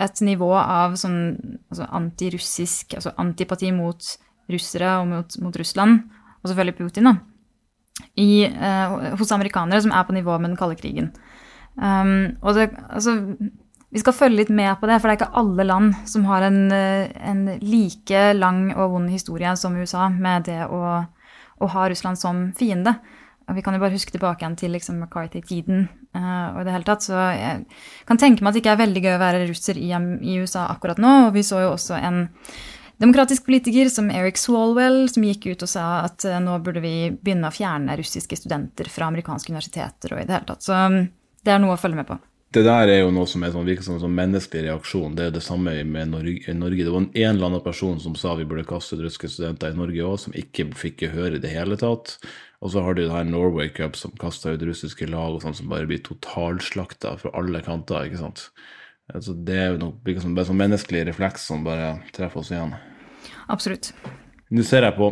et 0.00 0.22
nivå 0.24 0.50
av 0.56 0.96
sånn 1.00 1.20
altså 1.70 1.86
antirussisk, 1.98 2.96
altså 2.98 3.12
antipati 3.20 3.72
mot 3.76 4.12
russere 4.52 4.96
og 5.00 5.08
mot, 5.10 5.36
mot, 5.44 5.58
Russland, 5.60 6.06
og 6.42 6.50
selvfølgelig 6.50 6.78
Putin, 6.78 7.10
da, 7.10 7.14
i, 8.18 8.44
eh, 8.48 8.94
hos 9.18 9.34
amerikanere 9.34 9.82
som 9.84 9.92
er 9.92 10.06
på 10.08 10.16
nivå 10.16 10.38
med 10.38 10.52
den 10.52 10.60
kalde 10.60 10.78
krigen. 10.80 11.12
Um, 11.76 12.36
og 12.42 12.56
det, 12.56 12.66
altså, 12.92 13.14
vi 13.92 14.00
skal 14.00 14.16
følge 14.16 14.42
litt 14.42 14.52
med 14.52 14.74
på 14.80 14.88
det, 14.88 14.98
for 15.00 15.08
det 15.08 15.14
er 15.14 15.20
ikke 15.20 15.40
alle 15.40 15.64
land 15.68 15.94
som 16.08 16.24
har 16.28 16.44
en, 16.48 16.60
eh, 16.72 17.12
en 17.28 17.44
like 17.60 18.32
lang 18.36 18.70
og 18.72 18.96
vond 18.96 19.12
historie 19.12 19.52
som 19.56 19.76
USA 19.76 20.08
med 20.08 20.48
det 20.48 20.62
å, 20.66 20.82
å 21.60 21.72
ha 21.74 21.88
Russland 21.88 22.20
som 22.20 22.46
fiende. 22.56 22.96
Og 23.48 23.56
vi 23.56 23.62
kan 23.64 23.74
jo 23.74 23.82
bare 23.82 23.94
huske 23.94 24.14
tilbake 24.14 24.44
igjen 24.44 24.58
til 24.58 24.74
liksom 24.76 25.00
McCarthy-tiden. 25.00 25.88
Uh, 26.16 26.52
og 26.54 26.62
i 26.62 26.66
det 26.68 26.74
hele 26.76 26.86
tatt, 26.86 27.06
Så 27.06 27.16
jeg 27.16 27.64
kan 28.08 28.20
tenke 28.20 28.42
meg 28.42 28.52
at 28.52 28.58
det 28.58 28.62
ikke 28.62 28.76
er 28.76 28.84
veldig 28.84 29.02
gøy 29.02 29.14
å 29.16 29.22
være 29.22 29.42
russer 29.48 29.80
i, 29.80 29.90
i, 29.92 30.36
USA 30.42 30.68
akkurat 30.72 31.00
nå. 31.02 31.12
Og 31.28 31.34
vi 31.36 31.44
så 31.46 31.62
jo 31.64 31.72
også 31.74 31.98
en 31.98 32.26
demokratisk 33.02 33.46
politiker 33.48 33.88
som 33.90 34.10
Eric 34.14 34.38
Swalwell 34.38 35.08
som 35.10 35.24
gikk 35.26 35.48
ut 35.50 35.64
og 35.66 35.70
sa 35.70 35.86
at 36.06 36.26
uh, 36.28 36.38
nå 36.42 36.58
burde 36.64 36.84
vi 36.84 37.10
begynne 37.12 37.50
å 37.50 37.54
fjerne 37.54 37.98
russiske 37.98 38.38
studenter 38.38 38.90
fra 38.92 39.10
amerikanske 39.10 39.50
universiteter 39.50 40.14
og 40.14 40.22
i 40.22 40.28
det 40.28 40.38
hele 40.38 40.50
tatt. 40.52 40.66
Så 40.68 40.76
um, 40.76 41.02
det 41.42 41.54
er 41.54 41.62
noe 41.62 41.74
å 41.74 41.80
følge 41.80 41.98
med 41.98 42.10
på. 42.10 42.20
Det 42.52 42.62
der 42.66 42.90
er 42.92 42.98
jo 43.00 43.12
noe 43.14 43.28
som 43.30 43.44
er 43.46 43.52
sånn, 43.54 43.64
virker 43.64 43.86
som 43.86 43.96
en 43.96 44.02
sånn 44.02 44.16
menneskelig 44.16 44.66
reaksjon. 44.66 45.14
Det 45.16 45.28
er 45.28 45.32
det 45.32 45.40
samme 45.44 45.72
med 45.88 46.10
Norge. 46.12 46.52
Norge. 46.52 46.84
Det 46.84 46.92
var 46.92 47.00
en, 47.00 47.10
en 47.14 47.30
eller 47.30 47.48
annen 47.48 47.64
person 47.64 48.00
som 48.02 48.16
sa 48.18 48.34
vi 48.36 48.44
burde 48.48 48.66
kaste 48.68 48.98
russiske 49.00 49.30
studenter 49.32 49.72
i 49.72 49.78
Norge 49.78 50.04
òg, 50.04 50.18
som 50.20 50.36
ikke 50.36 50.68
fikk 50.76 51.06
gehør 51.06 51.38
i 51.38 51.40
det 51.40 51.52
hele 51.54 51.78
tatt. 51.80 52.18
Og 52.60 52.74
så 52.74 52.84
har 52.84 52.94
du 52.94 53.02
det 53.02 53.14
her 53.14 53.24
Norway 53.24 53.72
Cup 53.72 53.96
som 53.96 54.12
kaster 54.20 54.54
ut 54.54 54.66
russiske 54.68 55.08
lag 55.08 55.38
og 55.38 55.40
sånn 55.46 55.56
som 55.56 55.72
bare 55.72 55.88
blir 55.88 56.02
totalslakta 56.04 57.16
fra 57.22 57.32
alle 57.40 57.64
kanter. 57.64 58.04
ikke 58.06 58.20
sant? 58.20 58.44
Altså, 59.12 59.34
det 59.34 59.56
er 59.58 59.72
jo 59.72 59.80
noe 59.82 60.20
som, 60.20 60.36
bare 60.36 60.50
sånn 60.52 60.60
menneskelig 60.60 61.06
refleks 61.08 61.48
som 61.48 61.64
bare 61.64 61.96
treffer 62.14 62.44
oss 62.44 62.52
igjen. 62.52 62.76
Absolutt. 63.52 63.94
Nå 64.52 64.64
ser 64.66 64.86
jeg 64.86 64.98
på 65.00 65.10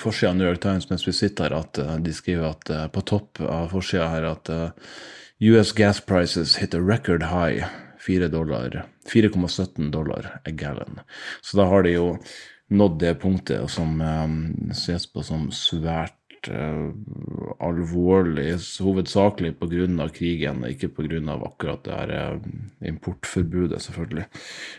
forsida 0.00 0.30
av 0.30 0.38
New 0.38 0.48
York 0.48 0.62
Times 0.62 0.88
mens 0.90 1.04
vi 1.06 1.14
sitter 1.16 1.50
her, 1.50 1.58
at 1.66 1.82
uh, 1.82 1.96
de 2.00 2.14
skriver 2.14 2.48
at 2.48 2.72
uh, 2.72 2.86
på 2.92 3.04
topp 3.10 3.42
av 3.42 3.70
forsida 3.74 4.08
her 4.12 4.30
at 4.30 4.50
uh, 4.52 4.90
US 5.38 5.72
gas 5.72 6.00
prices 6.00 6.56
hit 6.56 6.74
a 6.74 6.80
record 6.80 7.22
high. 7.22 7.64
4,17 8.06 8.28
dollar, 8.28 8.86
4,17 9.12 9.90
dollar 9.90 10.40
a 10.44 10.50
gallon. 10.50 11.00
Så 11.40 11.56
da 11.56 11.64
har 11.64 11.82
de 11.82 11.96
jo 11.96 12.18
nådd 12.70 13.00
det 13.00 13.14
punktet 13.18 13.70
som 13.70 13.98
ses 14.70 15.06
på 15.10 15.24
som 15.26 15.48
svært 15.54 16.14
uh, 16.50 16.92
alvorlig, 17.62 18.54
hovedsakelig 18.82 19.56
pga. 19.58 20.08
krigen, 20.14 20.64
ikke 20.64 20.88
pga. 20.88 21.34
akkurat 21.34 21.84
det 21.84 21.92
her 21.92 22.36
uh, 22.36 22.40
importforbudet, 22.86 23.82
selvfølgelig. 23.82 24.26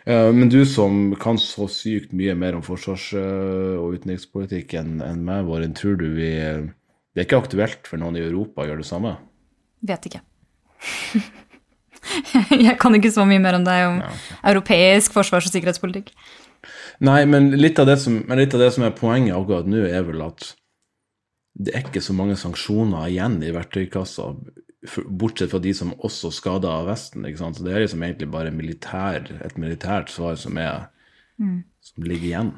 Uh, 0.07 0.31
men 0.31 0.49
du 0.49 0.65
som 0.65 1.15
kan 1.19 1.37
så 1.37 1.67
sykt 1.67 2.13
mye 2.13 2.35
mer 2.35 2.55
om 2.55 2.63
forsvars- 2.63 3.13
og 3.17 3.99
utenrikspolitikk 3.99 4.73
enn 4.73 5.01
en 5.01 5.23
meg, 5.25 5.45
Våren, 5.45 5.73
tror 5.73 5.95
du 5.95 6.09
vi 6.15 6.31
Det 7.13 7.23
er 7.23 7.25
ikke 7.25 7.43
aktuelt 7.43 7.87
for 7.87 7.97
noen 7.97 8.15
i 8.15 8.23
Europa 8.23 8.61
å 8.61 8.67
gjøre 8.67 8.85
det 8.85 8.91
samme? 8.91 9.17
Vet 9.81 10.05
ikke. 10.05 10.21
jeg 12.67 12.75
kan 12.81 12.95
ikke 12.97 13.13
så 13.13 13.25
mye 13.27 13.41
mer 13.43 13.57
om 13.59 13.65
deg 13.67 13.85
om 13.87 13.97
ja, 14.03 14.11
okay. 14.11 14.37
europeisk 14.53 15.15
forsvars- 15.17 15.49
og 15.49 15.55
sikkerhetspolitikk. 15.55 16.13
Nei, 17.05 17.21
men 17.29 17.51
litt 17.57 17.79
av, 17.79 17.89
det 17.89 17.99
som, 18.01 18.21
litt 18.39 18.55
av 18.57 18.63
det 18.63 18.71
som 18.73 18.85
er 18.87 18.95
poenget 18.97 19.35
akkurat 19.37 19.67
nå, 19.69 19.83
er 19.85 20.05
vel 20.07 20.23
at 20.25 20.53
det 21.57 21.73
er 21.73 21.85
ikke 21.85 22.03
så 22.05 22.13
mange 22.13 22.37
sanksjoner 22.37 23.09
igjen 23.09 23.39
i 23.45 23.53
verktøykassa, 23.53 24.31
bortsett 25.09 25.51
fra 25.51 25.61
de 25.61 25.73
som 25.75 25.93
også 26.05 26.31
skader 26.33 26.69
av 26.69 26.89
Vesten. 26.91 27.25
ikke 27.25 27.41
sant? 27.41 27.57
Så 27.57 27.65
Det 27.65 27.73
er 27.73 27.83
liksom 27.83 28.03
egentlig 28.05 28.29
bare 28.33 28.53
militær, 28.53 29.25
et 29.41 29.57
militært 29.57 30.13
svar 30.13 30.37
som, 30.37 30.57
er, 30.57 30.87
mm. 31.41 31.63
som 31.89 32.05
ligger 32.05 32.29
igjen. 32.29 32.51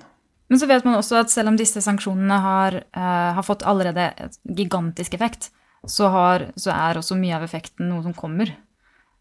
Men 0.49 0.59
så 0.59 0.67
vet 0.69 0.85
man 0.85 0.97
også 0.97 1.19
at 1.21 1.31
selv 1.31 1.51
om 1.51 1.57
disse 1.59 1.81
sanksjonene 1.85 2.39
har, 2.43 2.81
uh, 2.97 3.31
har 3.37 3.45
fått 3.45 3.63
allerede 3.67 4.09
et 4.17 4.37
gigantisk 4.43 5.15
effekt, 5.15 5.51
så, 5.87 6.09
har, 6.11 6.49
så, 6.59 6.71
er 6.73 6.99
også 6.99 7.17
mye 7.19 7.37
av 7.37 7.45
effekten 7.45 7.89
noe 7.91 8.03
som 8.05 8.15
kommer. 8.15 8.51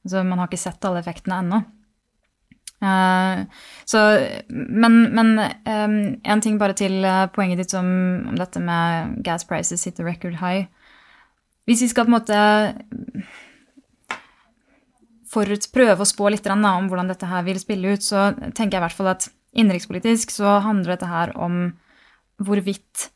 Så 0.08 0.22
man 0.26 0.40
har 0.40 0.48
ikke 0.48 0.60
sett 0.60 0.84
alle 0.88 1.02
effektene 1.02 1.42
ennå. 1.42 1.60
Uh, 2.78 3.42
så, 3.90 4.00
men, 4.54 5.00
men 5.14 5.32
um, 5.66 5.96
en 6.22 6.42
ting 6.42 6.60
bare 6.60 6.76
til 6.78 7.00
uh, 7.02 7.26
poenget 7.34 7.58
ditt 7.58 7.74
om, 7.78 7.88
om, 8.30 8.36
dette 8.38 8.62
med 8.62 9.16
gas 9.26 9.46
prices 9.48 9.82
hit 9.86 9.98
the 9.98 10.06
record 10.06 10.38
high. 10.38 10.68
Hvis 11.66 11.82
vi 11.82 11.90
skal 11.90 12.06
på 12.06 12.12
en 12.12 12.18
måte 12.20 12.42
forut 15.28 15.66
prøve 15.74 16.04
å 16.04 16.08
spå 16.08 16.30
litt 16.32 16.46
om 16.48 16.88
hvordan 16.88 17.10
dette 17.10 17.28
her 17.28 17.44
vil 17.46 17.58
spille 17.60 17.94
ut, 17.94 18.04
så 18.04 18.30
tenker 18.56 18.78
jeg 18.78 18.80
i 18.80 18.86
hvert 18.86 18.96
fall 18.96 19.12
at 19.12 19.28
innenrikspolitisk 19.58 20.32
så 20.32 20.58
handler 20.64 20.94
dette 20.94 21.10
her 21.10 21.34
om 21.36 21.72
hvorvidt 22.38 23.08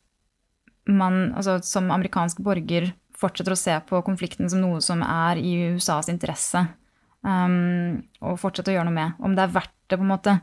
man 0.90 1.31
altså, 1.38 1.61
som 1.62 1.90
amerikansk 1.94 2.42
borger 2.42 2.90
fortsetter 3.23 3.55
å 3.55 3.59
se 3.59 3.79
på 3.89 4.03
konflikten 4.07 4.51
som 4.51 4.63
noe 4.63 4.83
som 4.85 5.03
er 5.07 5.41
i 5.41 5.55
USAs 5.73 6.11
interesse 6.13 6.67
um, 7.23 8.03
og 8.23 8.39
fortsette 8.43 8.73
å 8.73 8.77
gjøre 8.77 8.91
noe 8.91 8.99
med. 8.99 9.19
Om 9.23 9.37
det 9.37 9.47
er 9.47 9.57
verdt 9.57 9.75
det, 9.89 9.99
på 9.99 10.05
en 10.05 10.13
måte. 10.13 10.37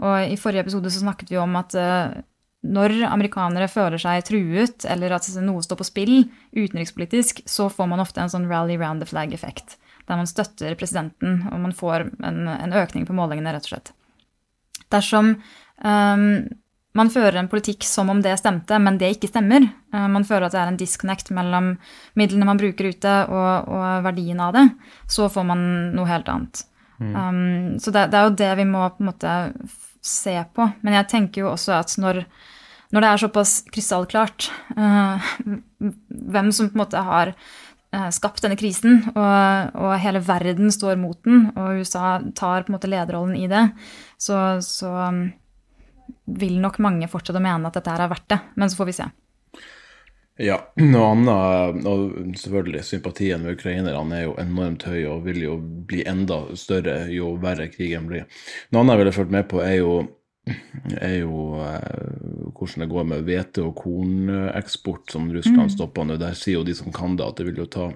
Og 0.00 0.32
i 0.32 0.38
forrige 0.40 0.66
episode 0.66 0.92
så 0.92 1.02
snakket 1.02 1.32
vi 1.32 1.40
om 1.40 1.56
at 1.60 1.76
uh, 1.78 2.12
når 2.62 2.94
amerikanere 3.08 3.66
føler 3.70 3.98
seg 3.98 4.22
truet, 4.28 4.86
eller 4.86 5.16
at 5.16 5.26
noe 5.42 5.64
står 5.64 5.80
på 5.80 5.88
spill 5.88 6.14
utenrikspolitisk, 6.54 7.42
så 7.50 7.66
får 7.72 7.90
man 7.90 8.02
ofte 8.02 8.22
en 8.22 8.30
sånn 8.30 8.46
rally 8.50 8.76
round 8.78 9.02
the 9.02 9.08
flag-effekt. 9.10 9.76
Der 10.06 10.18
man 10.18 10.30
støtter 10.30 10.76
presidenten, 10.78 11.42
og 11.50 11.58
man 11.64 11.74
får 11.74 12.06
en, 12.22 12.46
en, 12.50 12.76
økning 12.78 13.06
på 13.06 13.16
målingene, 13.18 13.54
rett 13.54 13.66
og 13.66 13.74
slett. 13.74 13.92
Dersom 14.94 15.34
um, 15.82 16.26
man 16.98 17.10
fører 17.12 17.38
en 17.40 17.48
politikk 17.48 17.86
som 17.88 18.10
om 18.12 18.20
det 18.24 18.34
stemte, 18.40 18.76
men 18.82 18.98
det 19.00 19.14
ikke 19.14 19.30
stemmer. 19.30 19.64
Eh, 19.64 20.08
man 20.12 20.26
føler 20.28 20.48
at 20.48 20.56
det 20.56 20.60
er 20.60 20.72
en 20.72 20.80
disconnect 20.80 21.32
mellom 21.32 21.72
midlene 22.18 22.48
man 22.48 22.60
bruker 22.60 22.90
ute, 22.92 23.14
og, 23.32 23.70
og 23.72 24.04
verdien 24.04 24.42
av 24.44 24.52
det. 24.56 24.66
Så 25.10 25.30
får 25.32 25.48
man 25.48 25.64
noe 25.96 26.10
helt 26.10 26.28
annet. 26.32 26.66
Mm. 27.00 27.14
Um, 27.16 27.80
så 27.80 27.90
det, 27.90 28.10
det, 28.12 28.18
er 28.18 28.28
jo 28.28 28.36
det 28.42 28.50
vi 28.60 28.68
må 28.68 28.84
på 28.92 29.02
en 29.02 29.10
måte 29.10 29.36
se 30.04 30.36
på. 30.54 30.68
Men 30.84 31.00
jeg 31.00 31.10
tenker 31.14 31.46
jo 31.46 31.52
også 31.54 31.78
at 31.80 31.96
når, 32.02 32.22
når 32.92 33.04
det 33.04 33.10
er 33.10 33.24
såpass 33.24 33.56
krystallklart 33.72 34.52
uh, 34.76 35.32
hvem 35.80 36.52
som 36.52 36.68
på 36.68 36.76
en 36.76 36.84
måte 36.84 37.02
har 37.08 37.32
uh, 37.32 38.10
skapt 38.14 38.44
denne 38.44 38.58
krisen, 38.60 39.00
og, 39.14 39.76
og, 39.80 39.92
hele 40.04 40.20
verden 40.28 40.68
står 40.74 41.00
mot 41.00 41.16
den, 41.24 41.48
og 41.56 41.80
USA 41.80 42.18
tar 42.36 42.66
på 42.66 42.72
en 42.72 42.76
måte 42.76 42.92
lederrollen 42.92 43.38
i 43.40 43.48
det, 43.50 43.70
så, 44.20 44.60
så 44.60 44.92
vil 46.24 46.60
nok 46.62 46.78
mange 46.82 47.08
fortsette 47.10 47.40
å 47.40 47.44
mene 47.44 47.68
at 47.68 47.76
dette 47.78 47.92
her 47.92 48.04
er 48.04 48.12
verdt 48.12 48.30
det, 48.32 48.40
men 48.56 48.70
så 48.70 48.80
får 48.80 48.90
vi 48.90 48.96
se. 49.00 49.08
Ja, 50.40 50.56
noe 50.80 51.10
annet, 51.12 51.84
og 51.86 52.36
selvfølgelig 52.40 52.86
sympatien 52.88 53.44
med 53.44 53.58
ukrainerne 53.58 54.16
er 54.16 54.24
jo 54.24 54.36
enormt 54.40 54.86
høy 54.88 55.02
og 55.10 55.26
vil 55.26 55.42
jo 55.44 55.58
bli 55.60 56.06
enda 56.08 56.40
større 56.56 57.04
jo 57.12 57.34
verre 57.42 57.68
krigen 57.70 58.08
blir. 58.08 58.24
Noe 58.72 58.80
annet 58.82 58.96
jeg 58.96 59.02
ville 59.02 59.14
fulgt 59.18 59.34
med 59.36 59.46
på, 59.50 59.60
er 59.60 59.76
jo, 59.82 59.92
er 60.96 61.18
jo 61.20 61.42
eh, 61.66 62.48
hvordan 62.48 62.86
det 62.86 62.90
går 62.94 63.06
med 63.12 63.28
hvete- 63.28 63.66
og 63.66 63.76
korneksport 63.82 65.12
som 65.12 65.28
Russland 65.36 65.68
mm. 65.68 65.74
stopper 65.76 66.08
nå. 66.08 66.16
Der 66.22 66.38
sier 66.38 66.62
jo 66.62 66.66
de 66.66 66.78
som 66.80 66.88
kan 66.96 67.18
det, 67.20 67.28
at 67.28 67.38
det 67.38 67.50
vil 67.50 67.62
jo 67.62 67.68
ta 67.76 67.90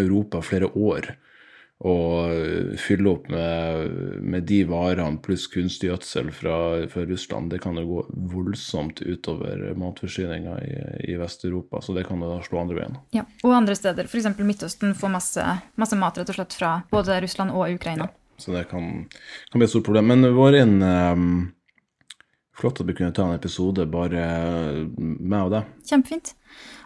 Europa 0.00 0.40
flere 0.46 0.72
år 0.72 1.12
og 1.84 2.78
fylle 2.80 3.10
opp 3.10 3.26
med, 3.28 3.96
med 4.24 4.46
de 4.48 4.62
varene 4.64 5.20
pluss 5.20 5.44
kunstgjødsel 5.52 6.30
fra, 6.32 6.56
fra, 6.88 7.04
Russland, 7.04 7.50
det 7.52 7.60
kan 7.60 7.76
jo 7.76 7.84
gå 7.90 8.04
voldsomt 8.32 9.02
utover 9.04 9.74
matforsyninga 9.76 10.56
i, 10.64 10.76
i 11.12 11.18
Vest-Europa. 11.20 11.82
Så 11.84 11.92
det 11.96 12.06
kan 12.08 12.22
jo 12.22 12.30
da 12.32 12.40
slå 12.46 12.62
andre 12.62 12.78
veien. 12.80 12.96
Ja, 13.16 13.26
Og 13.44 13.52
andre 13.58 13.76
steder, 13.76 14.08
f.eks. 14.08 14.30
Midtøsten, 14.40 14.96
får 14.96 15.12
masse, 15.12 15.44
masse, 15.76 15.98
mat 16.00 16.16
rett 16.16 16.32
og 16.32 16.38
slett 16.38 16.56
fra 16.56 16.78
både 16.92 17.20
Russland 17.24 17.52
og 17.52 17.68
Ukraina. 17.76 18.08
Ja, 18.08 18.40
så 18.40 18.56
det 18.56 18.66
kan, 18.72 19.04
kan, 19.50 19.60
bli 19.60 19.68
et 19.68 19.74
stort 19.74 19.88
problem. 19.90 20.08
Men 20.14 20.32
vår 20.36 20.60
inn 20.62 20.78
um, 20.80 21.28
Flott 22.56 22.80
at 22.80 22.88
vi 22.88 22.96
kunne 22.96 23.12
ta 23.12 23.26
en 23.26 23.36
episode 23.36 23.84
bare 23.92 24.26
meg 24.96 25.40
og 25.42 25.52
deg. 25.52 25.72
Kjempefint. 25.88 26.32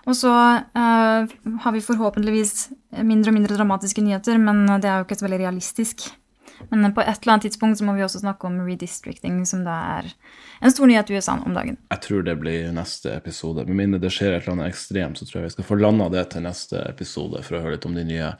Og 0.09 0.16
så 0.18 0.33
uh, 0.33 1.35
har 1.62 1.74
vi 1.76 1.83
forhåpentligvis 1.85 2.70
mindre 3.06 3.30
og 3.30 3.37
mindre 3.37 3.59
dramatiske 3.59 4.02
nyheter, 4.02 4.40
men 4.42 4.64
det 4.83 4.90
er 4.90 4.98
jo 4.98 5.06
ikke 5.06 5.20
så 5.20 5.28
veldig 5.28 5.44
realistisk. 5.44 6.09
Men 6.68 6.92
på 6.94 7.00
et 7.00 7.22
eller 7.22 7.33
annet 7.33 7.46
tidspunkt 7.48 7.78
så 7.78 7.87
må 7.87 7.94
vi 7.96 8.04
også 8.04 8.20
snakke 8.20 8.46
om 8.46 8.59
redistricting, 8.66 9.40
som 9.48 9.62
da 9.64 9.76
er 10.00 10.11
en 10.61 10.74
stor 10.74 10.90
nyhet 10.90 11.11
i 11.11 11.16
USA 11.16 11.38
om 11.38 11.56
dagen. 11.56 11.78
Jeg 11.92 12.04
tror 12.04 12.26
det 12.26 12.37
blir 12.42 12.68
neste 12.76 13.14
episode. 13.16 13.64
Med 13.68 13.78
mindre 13.78 14.02
det 14.02 14.12
skjer 14.14 14.35
et 14.35 14.44
eller 14.44 14.59
annet 14.59 14.74
ekstremt, 14.74 15.20
så 15.20 15.28
tror 15.28 15.40
jeg 15.40 15.48
vi 15.48 15.56
skal 15.56 15.68
få 15.70 15.80
landa 15.80 16.11
det 16.12 16.26
til 16.35 16.44
neste 16.44 16.85
episode 16.90 17.42
for 17.46 17.56
å 17.56 17.64
høre 17.64 17.78
litt 17.78 17.88
om 17.88 17.96
de 17.96 18.06
nye 18.12 18.33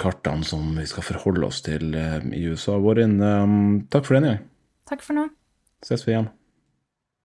kartene 0.00 0.46
som 0.46 0.74
vi 0.76 0.86
skal 0.90 1.08
forholde 1.08 1.48
oss 1.48 1.64
til 1.64 1.96
uh, 1.96 2.20
i 2.34 2.44
USA. 2.50 2.76
Vårin, 2.82 3.16
um, 3.22 3.58
takk 3.88 4.08
for 4.08 4.18
denne 4.18 4.34
gang. 4.34 4.48
Takk 4.90 5.04
for 5.06 5.16
nå. 5.16 5.28
Ses 5.84 6.04
vi 6.04 6.16
igjen. 6.16 6.32